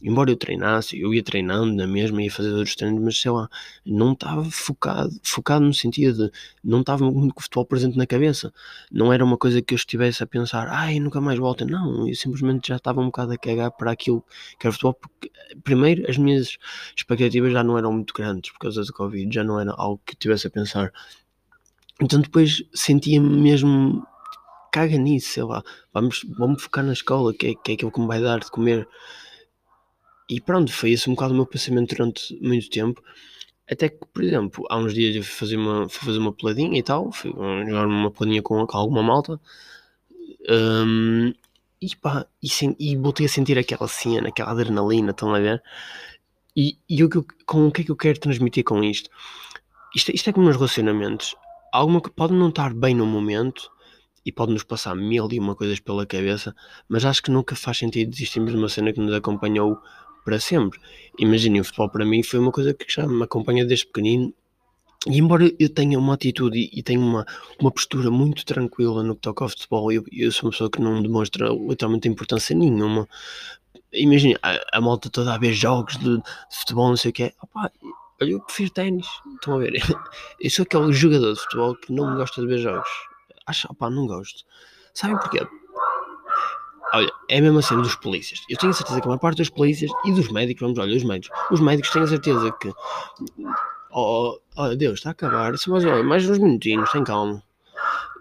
Embora 0.00 0.30
eu 0.30 0.36
treinasse, 0.36 0.98
eu 0.98 1.12
ia 1.14 1.22
treinando 1.22 1.72
na 1.72 1.86
mesma, 1.86 2.22
ia 2.22 2.30
fazer 2.30 2.52
outros 2.52 2.74
treinos, 2.76 3.02
mas 3.02 3.20
sei 3.20 3.30
lá, 3.30 3.48
não 3.84 4.12
estava 4.12 4.44
focado, 4.44 5.12
focado 5.22 5.64
no 5.64 5.74
sentido 5.74 6.26
de 6.26 6.32
não 6.62 6.80
estava 6.80 7.10
muito 7.10 7.34
com 7.34 7.40
o 7.40 7.42
futebol 7.42 7.64
presente 7.64 7.96
na 7.96 8.06
cabeça. 8.06 8.52
Não 8.90 9.12
era 9.12 9.24
uma 9.24 9.36
coisa 9.36 9.62
que 9.62 9.74
eu 9.74 9.76
estivesse 9.76 10.22
a 10.22 10.26
pensar, 10.26 10.68
ai, 10.68 10.98
nunca 11.00 11.20
mais 11.20 11.38
volta. 11.38 11.64
Não, 11.64 12.08
eu 12.08 12.14
simplesmente 12.14 12.68
já 12.68 12.76
estava 12.76 13.00
um 13.00 13.06
bocado 13.06 13.32
a 13.32 13.38
cagar 13.38 13.70
para 13.72 13.92
aquilo 13.92 14.24
que 14.58 14.66
era 14.66 14.72
futebol, 14.72 14.94
porque 14.94 15.30
primeiro 15.62 16.08
as 16.08 16.18
minhas 16.18 16.56
expectativas 16.96 17.52
já 17.52 17.62
não 17.64 17.78
eram 17.78 17.92
muito 17.92 18.14
grandes 18.14 18.52
por 18.52 18.58
causa 18.58 18.82
do 18.84 18.92
Covid, 18.92 19.32
já 19.32 19.44
não 19.44 19.58
era 19.60 19.72
algo 19.72 20.00
que 20.04 20.12
eu 20.12 20.16
estivesse 20.16 20.46
a 20.46 20.50
pensar. 20.50 20.92
Então 22.00 22.20
depois 22.20 22.64
sentia-me 22.74 23.40
mesmo 23.40 24.04
caga 24.72 24.96
nisso, 24.96 25.34
sei 25.34 25.44
lá, 25.44 25.62
vamos, 25.92 26.24
vamos 26.36 26.62
focar 26.62 26.82
na 26.82 26.94
escola, 26.94 27.32
que 27.32 27.48
é, 27.48 27.54
que 27.54 27.72
é 27.72 27.74
aquilo 27.74 27.92
que 27.92 28.00
me 28.00 28.06
vai 28.08 28.20
dar 28.20 28.40
de 28.40 28.50
comer. 28.50 28.88
E 30.28 30.40
pronto, 30.40 30.72
foi 30.72 30.92
esse 30.92 31.08
um 31.08 31.14
bocado 31.14 31.34
o 31.34 31.36
meu 31.36 31.46
pensamento 31.46 31.94
durante 31.94 32.36
muito 32.42 32.68
tempo. 32.70 33.02
Até 33.70 33.90
que, 33.90 34.04
por 34.12 34.24
exemplo, 34.24 34.64
há 34.70 34.78
uns 34.78 34.94
dias 34.94 35.14
eu 35.14 35.22
fui 35.22 35.32
fazer 35.32 35.56
uma, 35.56 35.88
fui 35.88 36.06
fazer 36.06 36.18
uma 36.18 36.32
peladinha 36.32 36.78
e 36.78 36.82
tal, 36.82 37.12
fui 37.12 37.30
jogar 37.30 37.86
uma 37.86 38.10
peladinha 38.10 38.42
com, 38.42 38.66
com 38.66 38.76
alguma 38.76 39.02
malta. 39.02 39.38
Um, 40.48 41.32
e 41.80 41.96
pá, 41.96 42.26
e, 42.42 42.48
sem, 42.48 42.74
e 42.78 42.96
voltei 42.96 43.26
a 43.26 43.28
sentir 43.28 43.58
aquela 43.58 43.88
cena, 43.88 44.28
aquela 44.28 44.52
adrenalina, 44.52 45.10
estão 45.10 45.34
a 45.34 45.40
ver? 45.40 45.62
E, 46.56 46.78
e 46.88 47.04
o 47.04 47.08
que 47.08 47.16
eu, 47.18 47.26
com 47.46 47.66
o 47.68 47.72
que 47.72 47.82
é 47.82 47.84
que 47.84 47.90
eu 47.90 47.96
quero 47.96 48.18
transmitir 48.18 48.64
com 48.64 48.82
isto? 48.82 49.10
Isto, 49.94 50.14
isto 50.14 50.30
é 50.30 50.32
como 50.32 50.46
nos 50.46 50.56
relacionamentos. 50.56 51.34
Alguma 51.72 52.00
que 52.00 52.10
pode 52.10 52.32
não 52.34 52.48
estar 52.48 52.72
bem 52.72 52.94
no 52.94 53.06
momento, 53.06 53.70
e 54.24 54.30
pode-nos 54.30 54.62
passar 54.62 54.94
mil 54.94 55.28
e 55.30 55.38
uma 55.38 55.54
coisas 55.54 55.80
pela 55.80 56.06
cabeça, 56.06 56.54
mas 56.88 57.04
acho 57.04 57.22
que 57.22 57.30
nunca 57.30 57.56
faz 57.56 57.78
sentido 57.78 58.10
desistirmos 58.10 58.52
de 58.52 58.58
uma 58.58 58.68
cena 58.68 58.92
que 58.92 59.00
nos 59.00 59.12
acompanhou 59.14 59.78
para 60.24 60.38
sempre. 60.38 60.78
Imaginem, 61.18 61.60
o 61.60 61.64
futebol 61.64 61.90
para 61.90 62.04
mim 62.04 62.22
foi 62.22 62.38
uma 62.38 62.52
coisa 62.52 62.72
que 62.72 62.86
já 62.88 63.06
me 63.06 63.22
acompanha 63.22 63.64
desde 63.64 63.86
pequenino. 63.86 64.32
E 65.06 65.18
embora 65.18 65.50
eu 65.58 65.68
tenha 65.68 65.98
uma 65.98 66.14
atitude 66.14 66.70
e 66.72 66.82
tenha 66.82 67.00
uma, 67.00 67.26
uma 67.60 67.72
postura 67.72 68.08
muito 68.08 68.44
tranquila 68.44 69.02
no 69.02 69.16
que 69.16 69.22
toca 69.22 69.44
ao 69.44 69.48
futebol, 69.48 69.90
eu, 69.90 70.04
eu 70.12 70.30
sou 70.30 70.46
uma 70.46 70.52
pessoa 70.52 70.70
que 70.70 70.80
não 70.80 71.02
demonstra 71.02 71.48
literalmente 71.48 72.08
importância 72.08 72.54
nenhuma. 72.54 73.08
Imagina 73.92 74.38
a, 74.42 74.78
a 74.78 74.80
malta 74.80 75.10
toda 75.10 75.34
a 75.34 75.38
ver 75.38 75.52
jogos 75.52 75.96
de, 75.96 76.18
de 76.18 76.58
futebol, 76.60 76.90
não 76.90 76.96
sei 76.96 77.10
o 77.10 77.14
que 77.14 77.24
é. 77.24 77.32
Opa, 77.42 77.72
eu 78.20 78.40
prefiro 78.40 78.70
ténis. 78.70 79.08
Estão 79.34 79.56
a 79.56 79.58
ver? 79.58 79.72
Eu 80.40 80.50
sou 80.50 80.62
aquele 80.62 80.92
jogador 80.92 81.34
de 81.34 81.40
futebol 81.40 81.74
que 81.74 81.92
não 81.92 82.14
gosta 82.14 82.40
de 82.40 82.46
ver 82.46 82.58
jogos 82.58 82.88
acho, 83.46 83.68
opá, 83.70 83.90
não 83.90 84.06
gosto. 84.06 84.44
Sabem 84.94 85.18
porquê? 85.18 85.46
Olha, 86.94 87.10
é 87.30 87.38
a 87.38 87.40
mesma 87.40 87.62
cena 87.62 87.80
dos 87.80 87.94
polícias. 87.94 88.42
Eu 88.50 88.58
tenho 88.58 88.70
a 88.70 88.74
certeza 88.74 89.00
que 89.00 89.06
a 89.06 89.08
maior 89.08 89.18
parte 89.18 89.38
dos 89.38 89.48
polícias 89.48 89.90
e 90.04 90.12
dos 90.12 90.30
médicos, 90.30 90.60
vamos 90.60 90.78
olha, 90.78 90.94
os 90.94 91.02
médicos, 91.02 91.38
os 91.50 91.60
médicos 91.60 91.90
têm 91.90 92.02
a 92.02 92.06
certeza 92.06 92.52
que. 92.52 92.70
Oh, 93.90 94.38
oh 94.56 94.76
Deus, 94.76 94.98
está 94.98 95.10
a 95.10 95.12
acabar. 95.12 95.52
Mas 95.52 95.66
olha, 95.68 96.02
mais 96.02 96.28
uns 96.28 96.38
minutinhos, 96.38 96.90
tem 96.92 97.02
calma. 97.02 97.42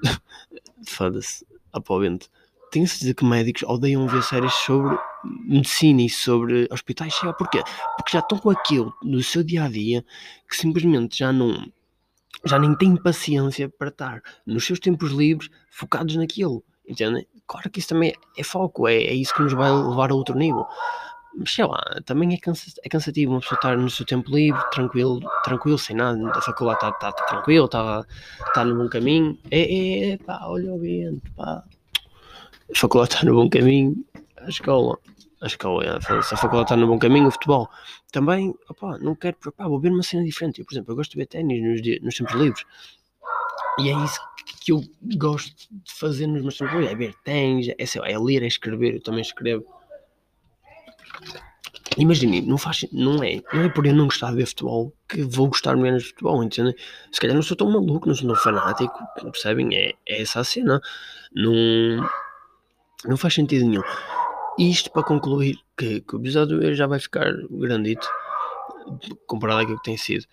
Foda-se, 0.88 1.46
após 1.74 2.30
Tenho 2.72 2.86
a 2.86 2.88
certeza 2.88 3.14
que 3.14 3.26
médicos 3.26 3.64
odeiam 3.64 4.08
ver 4.08 4.24
séries 4.24 4.54
sobre 4.54 4.98
medicina 5.46 6.04
e 6.04 6.10
sobre 6.10 6.70
hospitais. 6.72 7.14
Chega, 7.14 7.34
porquê? 7.34 7.62
Porque 7.98 8.14
já 8.14 8.20
estão 8.20 8.38
com 8.38 8.52
aquilo 8.52 8.94
no 9.04 9.22
seu 9.22 9.44
dia 9.44 9.66
a 9.66 9.70
dia 9.70 10.06
que 10.50 10.56
simplesmente 10.56 11.20
já 11.20 11.34
não 11.34 11.70
já 12.46 12.58
nem 12.60 12.76
têm 12.76 12.96
paciência 12.96 13.70
para 13.70 13.90
estar 13.90 14.22
nos 14.46 14.66
seus 14.66 14.80
tempos 14.80 15.12
livres 15.12 15.50
focados 15.70 16.16
naquilo. 16.16 16.64
Entendem? 16.88 17.28
Claro 17.48 17.70
que 17.70 17.80
isso 17.80 17.90
também 17.90 18.14
é 18.38 18.44
foco, 18.44 18.88
é, 18.88 18.96
é 18.96 19.14
isso 19.14 19.34
que 19.34 19.42
nos 19.42 19.54
vai 19.54 19.72
levar 19.72 20.12
a 20.12 20.16
outro 20.16 20.38
nível. 20.38 20.66
Mas 21.36 21.54
sei 21.54 21.66
lá, 21.66 21.82
também 22.06 22.34
é, 22.34 22.38
cansa 22.38 22.72
é 22.84 22.90
cansativo 22.90 23.32
uma 23.32 23.40
pessoa 23.40 23.58
estar 23.58 23.78
no 23.78 23.90
seu 23.90 24.06
tempo 24.06 24.30
livre, 24.32 24.62
tranquilo, 24.72 25.22
tranquilo, 25.44 25.78
sem 25.78 25.96
nada, 25.96 26.30
a 26.30 26.42
faculdade 26.42 26.78
está 26.78 26.92
tá, 26.92 27.12
tá 27.12 27.24
tranquilo, 27.26 27.66
está 27.66 28.06
tá 28.54 28.66
no 28.66 28.78
bom 28.78 28.90
caminho. 28.90 29.38
É, 29.50 29.62
é, 29.62 30.12
é, 30.12 30.18
pá, 30.18 30.42
olha 30.44 30.74
o 30.74 30.80
vento, 30.80 31.32
pá. 31.36 31.64
A 32.74 32.78
faculdade 32.78 33.14
está 33.14 33.26
no 33.26 33.36
bom 33.36 33.50
caminho, 33.50 33.96
a 34.38 34.50
escola 34.50 34.98
a 35.42 35.48
escola, 35.48 36.00
se 36.02 36.34
a 36.36 36.38
faculdade 36.38 36.66
está 36.66 36.76
no 36.76 36.88
bom 36.88 37.00
caminho, 37.00 37.28
o 37.28 37.32
futebol 37.32 37.68
também, 38.12 38.54
não 39.00 39.16
quero, 39.16 39.38
vou 39.58 39.80
ver 39.80 39.92
uma 39.92 40.04
cena 40.04 40.24
diferente. 40.24 40.60
Eu, 40.60 40.66
por 40.66 40.74
exemplo, 40.74 40.92
eu 40.92 40.96
gosto 40.96 41.12
de 41.12 41.18
ver 41.18 41.28
ténis 41.28 41.62
nos, 41.62 42.02
nos 42.02 42.16
tempos 42.16 42.36
livres 42.36 42.66
e 43.80 43.90
é 43.90 44.04
isso 44.04 44.20
que 44.62 44.72
eu 44.72 44.84
gosto 45.18 45.56
de 45.72 45.94
fazer 45.94 46.28
nos 46.28 46.42
meus 46.42 46.58
tempos 46.58 46.74
livres: 46.74 46.92
é 46.92 46.96
ver 46.96 47.16
ténis, 47.24 47.68
é, 47.70 48.12
é 48.12 48.20
ler, 48.20 48.44
é 48.44 48.48
escrever. 48.48 48.96
Eu 48.96 49.02
também 49.02 49.22
escrevo. 49.22 49.66
Imagine, 51.98 52.42
não 52.42 52.58
faz, 52.58 52.86
não 52.92 53.22
é, 53.22 53.42
não 53.54 53.64
é 53.64 53.70
por 53.70 53.86
eu 53.86 53.94
não 53.94 54.06
gostar 54.06 54.30
de 54.32 54.38
ver 54.38 54.46
futebol 54.46 54.94
que 55.10 55.24
vou 55.24 55.48
gostar 55.48 55.76
menos 55.76 56.04
de 56.04 56.10
futebol, 56.10 56.42
entende? 56.42 56.74
Se 57.12 57.20
calhar 57.20 57.36
não 57.36 57.44
sou 57.44 57.58
tão 57.58 57.70
maluco, 57.70 58.08
não 58.08 58.16
sou 58.16 58.28
tão 58.28 58.36
fanático, 58.36 58.98
percebem? 59.24 59.76
É, 59.76 59.94
é 60.08 60.22
essa 60.22 60.40
a 60.40 60.44
cena. 60.44 60.82
Não, 61.34 62.10
não 63.06 63.18
faz 63.18 63.34
sentido 63.34 63.66
nenhum. 63.66 63.84
Isto 64.60 64.92
para 64.92 65.04
concluir 65.04 65.58
que, 65.78 66.02
que 66.02 66.16
o 66.16 66.20
episódio 66.20 66.74
já 66.76 66.88
vai 66.88 67.00
ficar 67.00 67.32
grandito 67.50 68.08
comparado 69.26 69.62
àquilo 69.62 69.78
que 69.78 69.84
tem 69.84 69.98
sido. 69.98 70.26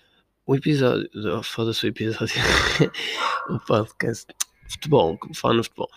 O 0.47 0.57
episódio. 0.57 1.09
Oh, 1.37 1.43
Foda-se 1.43 1.87
o 1.87 1.89
episódio. 1.89 2.35
o 3.51 3.59
podcast. 3.61 4.27
Futebol, 4.69 5.19
fala 5.35 5.55
no 5.55 5.65
futebol. 5.65 5.89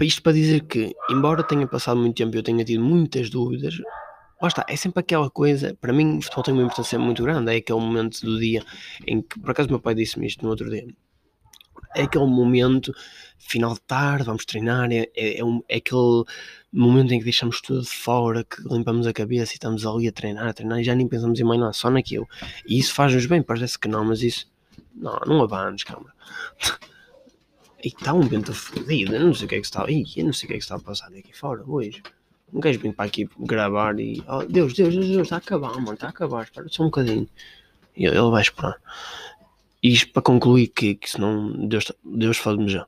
Isto 0.00 0.22
para 0.22 0.32
dizer 0.32 0.60
que, 0.64 0.94
embora 1.08 1.42
tenha 1.42 1.66
passado 1.66 1.98
muito 1.98 2.16
tempo 2.16 2.36
e 2.36 2.38
eu 2.38 2.42
tenha 2.42 2.62
tido 2.64 2.84
muitas 2.84 3.30
dúvidas, 3.30 3.78
lá 4.42 4.48
está, 4.48 4.64
é 4.68 4.76
sempre 4.76 5.00
aquela 5.00 5.30
coisa. 5.30 5.74
Para 5.80 5.92
mim, 5.92 6.18
o 6.18 6.22
futebol 6.22 6.44
tem 6.44 6.54
uma 6.54 6.64
importância 6.64 6.98
muito 6.98 7.22
grande. 7.22 7.50
É 7.52 7.56
aquele 7.56 7.80
momento 7.80 8.20
do 8.20 8.38
dia 8.38 8.62
em 9.06 9.22
que, 9.22 9.40
por 9.40 9.50
acaso, 9.50 9.70
meu 9.70 9.80
pai 9.80 9.94
disse-me 9.94 10.26
isto 10.26 10.42
no 10.42 10.50
outro 10.50 10.68
dia. 10.68 10.86
é 11.94 12.02
aquele 12.02 12.26
momento, 12.26 12.92
final 13.38 13.72
de 13.72 13.80
tarde, 13.82 14.24
vamos 14.24 14.44
treinar, 14.44 14.90
é, 14.92 15.08
é, 15.16 15.38
é, 15.38 15.44
um, 15.44 15.62
é 15.68 15.76
aquele 15.76 16.24
momento 16.78 17.12
em 17.12 17.18
que 17.18 17.24
deixamos 17.24 17.60
tudo 17.60 17.82
de 17.82 17.88
fora, 17.88 18.44
que 18.44 18.62
limpamos 18.62 19.06
a 19.06 19.12
cabeça 19.12 19.52
e 19.52 19.54
estamos 19.54 19.86
ali 19.86 20.08
a 20.08 20.12
treinar, 20.12 20.48
a 20.48 20.52
treinar 20.52 20.80
e 20.80 20.84
já 20.84 20.94
nem 20.94 21.08
pensamos 21.08 21.38
em 21.38 21.44
mais 21.44 21.60
nada, 21.60 21.72
só 21.72 21.90
naquilo. 21.90 22.28
E 22.66 22.78
isso 22.78 22.92
faz-nos 22.94 23.26
bem, 23.26 23.42
parece 23.42 23.78
que 23.78 23.88
não, 23.88 24.04
mas 24.04 24.22
isso. 24.22 24.50
Não, 24.94 25.18
não 25.26 25.42
abanes, 25.42 25.84
calma. 25.84 26.12
E 27.84 27.88
está 27.88 28.12
um 28.12 28.22
vento 28.22 28.52
fodido, 28.52 29.14
eu 29.14 29.26
não 29.26 29.34
sei 29.34 29.46
o 29.46 29.48
que 29.48 29.54
é 29.54 29.60
que 29.60 29.66
está. 29.66 29.88
Ih, 29.88 30.04
eu 30.16 30.24
não 30.24 30.32
sei 30.32 30.46
o 30.46 30.48
que 30.48 30.54
é 30.54 30.56
que 30.58 30.62
está 30.64 30.76
a 30.76 30.80
passar 30.80 31.08
aqui 31.08 31.36
fora 31.36 31.62
hoje. 31.66 32.02
Não 32.52 32.60
queres 32.60 32.80
vir 32.80 32.92
para 32.92 33.04
aqui 33.04 33.28
gravar 33.38 33.98
e. 34.00 34.22
Oh, 34.28 34.42
Deus, 34.44 34.72
Deus, 34.72 34.94
Deus, 34.94 35.06
Deus, 35.06 35.22
está 35.22 35.36
a 35.36 35.38
acabar, 35.38 35.74
mano, 35.74 35.94
está 35.94 36.06
a 36.06 36.10
acabar, 36.10 36.44
espera 36.44 36.66
só 36.68 36.82
um 36.82 36.86
bocadinho. 36.86 37.28
E 37.96 38.06
ele 38.06 38.30
vai 38.30 38.42
esperar. 38.42 38.76
Isto 39.82 40.12
para 40.12 40.22
concluir 40.22 40.68
que, 40.68 40.94
que 40.94 41.08
senão 41.08 41.68
Deus, 41.68 41.92
Deus 42.04 42.38
faz-me 42.38 42.68
já. 42.68 42.86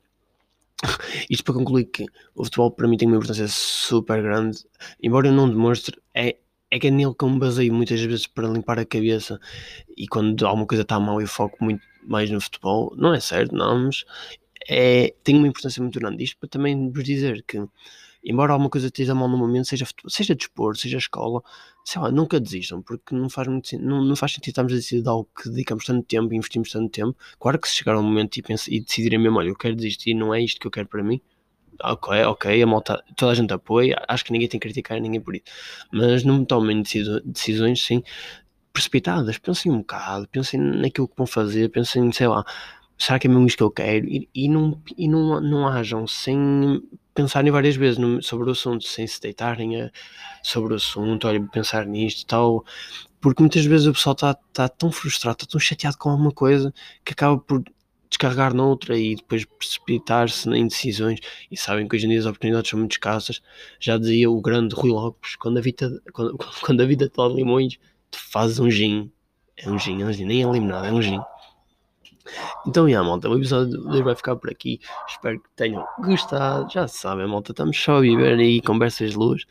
Isto 1.28 1.44
para 1.44 1.54
concluir 1.54 1.86
que 1.86 2.06
o 2.34 2.44
futebol 2.44 2.70
para 2.70 2.86
mim 2.86 2.96
tem 2.96 3.08
uma 3.08 3.16
importância 3.16 3.48
super 3.48 4.22
grande, 4.22 4.58
embora 5.02 5.28
eu 5.28 5.32
não 5.32 5.48
demonstre, 5.48 6.00
é, 6.14 6.36
é 6.70 6.78
que 6.78 6.86
é 6.86 6.90
nele 6.90 7.14
que 7.14 7.24
eu 7.24 7.30
me 7.30 7.38
baseio 7.38 7.72
muitas 7.72 8.00
vezes 8.00 8.26
para 8.26 8.48
limpar 8.48 8.78
a 8.78 8.84
cabeça. 8.84 9.40
E 9.96 10.06
quando 10.06 10.46
alguma 10.46 10.66
coisa 10.66 10.82
está 10.82 11.00
mal 11.00 11.20
eu 11.20 11.26
foco 11.26 11.56
muito 11.64 11.82
mais 12.02 12.30
no 12.30 12.40
futebol, 12.40 12.94
não 12.96 13.12
é 13.12 13.20
certo, 13.20 13.54
não, 13.54 13.86
mas 13.86 14.04
é, 14.68 15.14
tem 15.24 15.36
uma 15.36 15.48
importância 15.48 15.82
muito 15.82 15.98
grande. 15.98 16.22
Isto 16.22 16.38
para 16.38 16.48
também 16.48 16.90
vos 16.90 17.04
dizer 17.04 17.42
que, 17.46 17.62
embora 18.22 18.52
alguma 18.52 18.70
coisa 18.70 18.86
esteja 18.86 19.14
mal 19.14 19.28
no 19.28 19.36
momento, 19.36 19.66
seja, 19.66 19.86
seja 20.08 20.34
desporto, 20.34 20.80
seja 20.80 20.98
escola, 20.98 21.42
sei 21.88 22.02
lá, 22.02 22.10
nunca 22.10 22.38
desistam, 22.38 22.82
porque 22.82 23.14
não 23.14 23.30
faz, 23.30 23.48
muito, 23.48 23.78
não, 23.78 24.04
não 24.04 24.14
faz 24.14 24.32
sentido 24.32 24.50
estarmos 24.50 24.74
a 24.74 24.76
decidir 24.76 25.00
de 25.00 25.08
algo 25.08 25.26
que 25.34 25.48
dedicamos 25.48 25.86
tanto 25.86 26.06
tempo 26.06 26.34
e 26.34 26.36
investimos 26.36 26.70
tanto 26.70 26.90
tempo. 26.90 27.16
Claro 27.40 27.58
que 27.58 27.66
se 27.66 27.76
chegar 27.76 27.94
ao 27.94 28.02
momento 28.02 28.36
e, 28.36 28.42
pensa, 28.42 28.70
e 28.70 28.78
decidirem 28.78 29.18
mesmo, 29.18 29.38
olha, 29.38 29.48
eu 29.48 29.56
quero 29.56 29.74
desistir, 29.74 30.12
não 30.12 30.34
é 30.34 30.42
isto 30.42 30.60
que 30.60 30.66
eu 30.66 30.70
quero 30.70 30.86
para 30.86 31.02
mim. 31.02 31.18
Ok, 31.82 32.12
ok, 32.24 32.62
a 32.62 32.66
malta, 32.66 33.02
toda 33.16 33.32
a 33.32 33.34
gente 33.34 33.54
apoia, 33.54 34.04
acho 34.06 34.22
que 34.22 34.32
ninguém 34.32 34.48
tem 34.48 34.60
que 34.60 34.66
criticar 34.66 35.00
ninguém 35.00 35.20
por 35.20 35.34
isso, 35.34 35.44
mas 35.90 36.24
não 36.24 36.44
tomem 36.44 36.82
decisões, 36.82 37.82
sim, 37.82 38.02
precipitadas, 38.70 39.38
pensem 39.38 39.72
um 39.72 39.78
bocado, 39.78 40.28
pensem 40.28 40.60
naquilo 40.60 41.08
que 41.08 41.16
vão 41.16 41.26
fazer, 41.26 41.70
pensem, 41.70 42.12
sei 42.12 42.26
lá, 42.26 42.44
será 42.98 43.18
que 43.18 43.28
é 43.28 43.30
mesmo 43.30 43.46
isto 43.46 43.56
que 43.56 43.62
eu 43.62 43.70
quero? 43.70 44.06
E, 44.06 44.28
e, 44.34 44.48
não, 44.48 44.78
e 44.96 45.08
não, 45.08 45.40
não 45.40 45.66
hajam 45.66 46.06
sem 46.06 46.82
pensarem 47.18 47.50
várias 47.50 47.74
vezes 47.74 47.98
no, 47.98 48.22
sobre 48.22 48.48
o 48.48 48.52
assunto, 48.52 48.84
sem 48.86 49.04
se 49.04 49.20
deitarem 49.20 49.82
a, 49.82 49.90
sobre 50.40 50.72
o 50.72 50.76
assunto, 50.76 51.26
olha, 51.26 51.44
pensar 51.48 51.84
nisto 51.84 52.22
e 52.22 52.26
tal, 52.26 52.64
porque 53.20 53.42
muitas 53.42 53.64
vezes 53.64 53.88
o 53.88 53.92
pessoal 53.92 54.12
está 54.12 54.34
tá 54.52 54.68
tão 54.68 54.92
frustrado, 54.92 55.38
está 55.40 55.46
tão 55.50 55.58
chateado 55.58 55.98
com 55.98 56.10
alguma 56.10 56.30
coisa 56.30 56.72
que 57.04 57.12
acaba 57.12 57.36
por 57.36 57.64
descarregar 58.08 58.54
noutra 58.54 58.96
e 58.96 59.16
depois 59.16 59.44
precipitar-se 59.44 60.48
em 60.50 60.68
decisões. 60.68 61.18
E 61.50 61.56
sabem 61.56 61.88
que 61.88 61.96
hoje 61.96 62.06
em 62.06 62.10
dia 62.10 62.20
as 62.20 62.26
oportunidades 62.26 62.70
são 62.70 62.78
muito 62.78 62.92
escassas. 62.92 63.42
Já 63.80 63.98
dizia 63.98 64.30
o 64.30 64.40
grande 64.40 64.76
Rui 64.76 64.90
Lopes 64.90 65.34
quando 65.34 65.58
a 65.58 65.60
vida, 65.60 66.00
quando, 66.14 66.38
quando 66.62 66.80
a 66.80 66.86
vida 66.86 67.10
limões 67.34 67.78
tu 68.12 68.18
fazes 68.30 68.60
um 68.60 68.70
gin. 68.70 69.10
É 69.56 69.68
um 69.68 69.76
gin, 69.76 70.02
é 70.02 70.06
um 70.06 70.12
gin, 70.12 70.24
nem 70.24 70.44
é 70.44 70.50
limonada, 70.50 70.86
é 70.86 70.92
um 70.92 71.02
gin 71.02 71.20
então, 72.66 72.88
yeah, 72.88 73.06
malta, 73.06 73.28
o 73.28 73.36
episódio 73.36 73.70
de 73.70 73.88
hoje 73.88 74.02
vai 74.02 74.14
ficar 74.14 74.36
por 74.36 74.50
aqui. 74.50 74.80
Espero 75.08 75.40
que 75.40 75.48
tenham 75.56 75.86
gostado. 75.98 76.70
Já 76.72 76.86
sabem, 76.88 77.26
malta, 77.26 77.52
estamos 77.52 77.76
só 77.76 77.96
a 77.96 78.00
viver 78.00 78.38
aí 78.38 78.60
conversas 78.60 79.10
de 79.10 79.16
luz. 79.16 79.46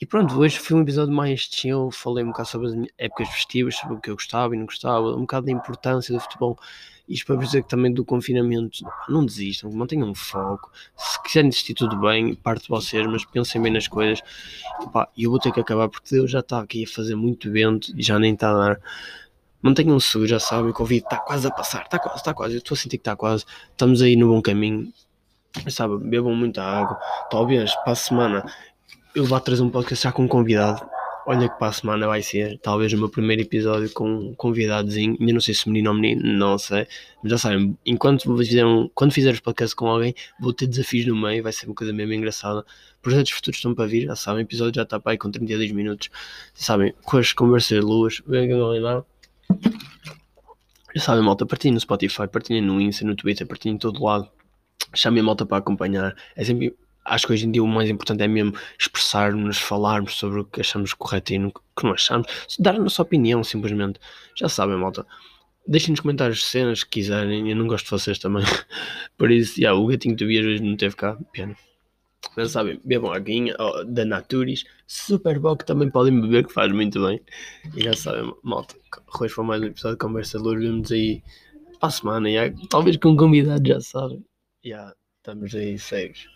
E 0.00 0.06
pronto, 0.06 0.38
hoje 0.38 0.58
foi 0.58 0.76
um 0.76 0.82
episódio 0.82 1.12
mais 1.12 1.40
chill. 1.40 1.90
Falei 1.90 2.22
um 2.24 2.28
bocado 2.28 2.48
sobre 2.48 2.68
as 2.68 2.74
épocas 2.98 3.28
festivas, 3.28 3.76
sobre 3.76 3.96
o 3.96 4.00
que 4.00 4.10
eu 4.10 4.14
gostava 4.14 4.54
e 4.54 4.58
não 4.58 4.66
gostava, 4.66 5.16
um 5.16 5.22
bocado 5.22 5.46
da 5.46 5.52
importância 5.52 6.14
do 6.14 6.20
futebol. 6.20 6.56
Isto 7.08 7.26
para 7.26 7.36
dizer 7.36 7.62
que 7.64 7.68
também 7.68 7.92
do 7.92 8.04
confinamento, 8.04 8.84
não 9.08 9.26
desistam, 9.26 9.72
mantenham 9.72 10.14
foco. 10.14 10.70
Se 10.96 11.20
quiserem 11.22 11.50
desistir, 11.50 11.74
tudo 11.74 11.98
bem, 11.98 12.34
parte 12.34 12.62
de 12.62 12.68
vocês, 12.68 13.04
mas 13.08 13.24
pensem 13.24 13.60
bem 13.60 13.72
nas 13.72 13.88
coisas. 13.88 14.22
E 15.16 15.24
eu 15.24 15.30
vou 15.30 15.40
ter 15.40 15.52
que 15.52 15.60
acabar 15.60 15.88
porque 15.88 16.14
eu 16.14 16.28
já 16.28 16.38
está 16.38 16.60
aqui 16.60 16.84
a 16.84 16.86
fazer 16.86 17.16
muito 17.16 17.50
vento 17.50 17.92
e 17.96 18.02
já 18.02 18.18
nem 18.18 18.34
está 18.34 18.50
a 18.50 18.54
dar. 18.54 18.80
Mantenham-se 19.62 20.26
já 20.26 20.40
sabem, 20.40 20.72
o 20.72 20.74
Covid 20.74 21.04
está 21.04 21.18
quase 21.18 21.46
a 21.46 21.50
passar, 21.50 21.82
está 21.82 21.98
quase, 21.98 22.16
está 22.18 22.34
quase, 22.34 22.54
eu 22.54 22.58
estou 22.58 22.74
a 22.74 22.78
sentir 22.78 22.98
que 22.98 23.02
está 23.02 23.14
quase, 23.14 23.44
estamos 23.70 24.02
aí 24.02 24.16
no 24.16 24.28
bom 24.28 24.42
caminho, 24.42 24.92
sabe, 25.68 25.98
bebam 25.98 26.34
muita 26.34 26.62
água, 26.64 26.98
talvez 27.30 27.72
para 27.76 27.92
a 27.92 27.94
semana 27.94 28.44
eu 29.14 29.24
vá 29.24 29.38
trazer 29.38 29.62
um 29.62 29.70
podcast 29.70 30.02
já 30.02 30.10
com 30.10 30.24
um 30.24 30.28
convidado, 30.28 30.84
olha 31.26 31.48
que 31.48 31.56
para 31.58 31.68
a 31.68 31.72
semana 31.72 32.08
vai 32.08 32.22
ser, 32.22 32.58
talvez 32.58 32.92
o 32.92 32.98
meu 32.98 33.08
primeiro 33.08 33.42
episódio 33.42 33.88
com 33.92 34.08
um 34.08 34.34
convidadozinho, 34.34 35.16
ainda 35.20 35.32
não 35.32 35.40
sei 35.40 35.54
se 35.54 35.68
menino 35.68 35.90
ou 35.90 35.96
menino, 35.96 36.22
não 36.24 36.58
sei, 36.58 36.88
mas 37.22 37.30
já 37.30 37.38
sabem, 37.38 37.78
enquanto 37.86 38.36
fizeram, 38.38 38.90
quando 38.94 39.12
fizeres 39.12 39.38
podcast 39.38 39.76
com 39.76 39.86
alguém, 39.86 40.12
vou 40.40 40.52
ter 40.52 40.66
desafios 40.66 41.06
no 41.06 41.14
meio, 41.14 41.42
vai 41.42 41.52
ser 41.52 41.66
uma 41.66 41.74
coisa 41.76 41.92
mesmo 41.92 42.12
engraçada, 42.12 42.64
projetos 43.00 43.30
futuros 43.30 43.58
estão 43.58 43.74
para 43.74 43.86
vir, 43.86 44.06
já 44.06 44.16
sabem, 44.16 44.42
o 44.42 44.46
episódio 44.46 44.74
já 44.74 44.82
está 44.82 44.98
para 44.98 45.12
aí 45.12 45.18
com 45.18 45.30
32 45.30 45.70
minutos, 45.70 46.10
já 46.54 46.64
sabem, 46.64 46.92
com 47.04 47.16
as 47.16 47.32
conversas 47.32 47.78
de 47.78 47.84
luas, 47.84 48.20
venham 48.26 48.58
lá 48.80 49.04
já 50.94 51.02
sabem, 51.02 51.24
malta, 51.24 51.46
partilhem 51.46 51.74
no 51.74 51.80
Spotify, 51.80 52.28
partilhem 52.28 52.62
no 52.62 52.80
Insta, 52.80 53.04
no 53.04 53.16
Twitter, 53.16 53.46
partilhem 53.46 53.76
em 53.76 53.78
todo 53.78 54.02
lado. 54.02 54.28
Chamem 54.94 55.20
a 55.20 55.24
malta 55.24 55.46
para 55.46 55.56
acompanhar. 55.56 56.14
É 56.36 56.44
sempre, 56.44 56.76
acho 57.04 57.26
que 57.26 57.32
hoje 57.32 57.46
em 57.46 57.50
dia 57.50 57.62
o 57.62 57.66
mais 57.66 57.88
importante 57.88 58.22
é 58.22 58.28
mesmo 58.28 58.54
expressarmos, 58.78 59.58
falarmos 59.58 60.14
sobre 60.14 60.40
o 60.40 60.44
que 60.44 60.60
achamos 60.60 60.92
correto 60.92 61.32
e 61.32 61.38
o 61.38 61.50
que 61.50 61.84
não 61.84 61.92
achamos. 61.92 62.26
Dar 62.58 62.74
a 62.74 62.78
nossa 62.78 63.00
opinião, 63.00 63.42
simplesmente. 63.42 63.98
Já 64.36 64.48
sabem, 64.48 64.76
malta. 64.76 65.06
Deixem 65.66 65.92
nos 65.92 66.00
comentários 66.00 66.44
cenas 66.44 66.84
que 66.84 66.90
quiserem. 66.90 67.48
Eu 67.48 67.56
não 67.56 67.66
gosto 67.66 67.86
de 67.86 67.90
vocês 67.92 68.18
também. 68.18 68.44
Por 69.16 69.30
isso, 69.30 69.58
yeah, 69.58 69.78
o 69.78 69.86
gatinho 69.86 70.16
tu 70.16 70.26
vias 70.26 70.44
hoje 70.44 70.62
não 70.62 70.76
teve 70.76 70.94
cá. 70.94 71.16
Pena. 71.32 71.56
Mas 72.36 72.52
sabem, 72.52 72.80
bebam 72.84 73.12
aguinha 73.12 73.54
oh, 73.58 73.84
da 73.84 74.04
Naturis, 74.04 74.64
super 74.86 75.38
bom 75.38 75.56
que 75.56 75.66
também 75.66 75.90
podem 75.90 76.18
beber, 76.20 76.46
que 76.46 76.52
faz 76.52 76.72
muito 76.72 77.04
bem. 77.04 77.20
E 77.76 77.84
já 77.84 77.92
sabem, 77.94 78.32
malta, 78.42 78.74
hoje 79.20 79.34
foi 79.34 79.44
mais 79.44 79.60
um 79.60 79.66
episódio 79.66 79.96
de 79.96 80.04
Conversa 80.04 80.38
de 80.38 80.44
Luz, 80.44 80.60
vemos 80.60 80.92
aí 80.92 81.22
para 81.78 81.88
a 81.88 81.90
semana, 81.90 82.30
já, 82.30 82.52
talvez 82.70 82.96
com 82.96 83.10
um 83.10 83.16
convidado, 83.16 83.66
já 83.66 83.80
sabem. 83.80 84.24
Já, 84.64 84.94
estamos 85.18 85.54
aí 85.54 85.78
cegos. 85.78 86.28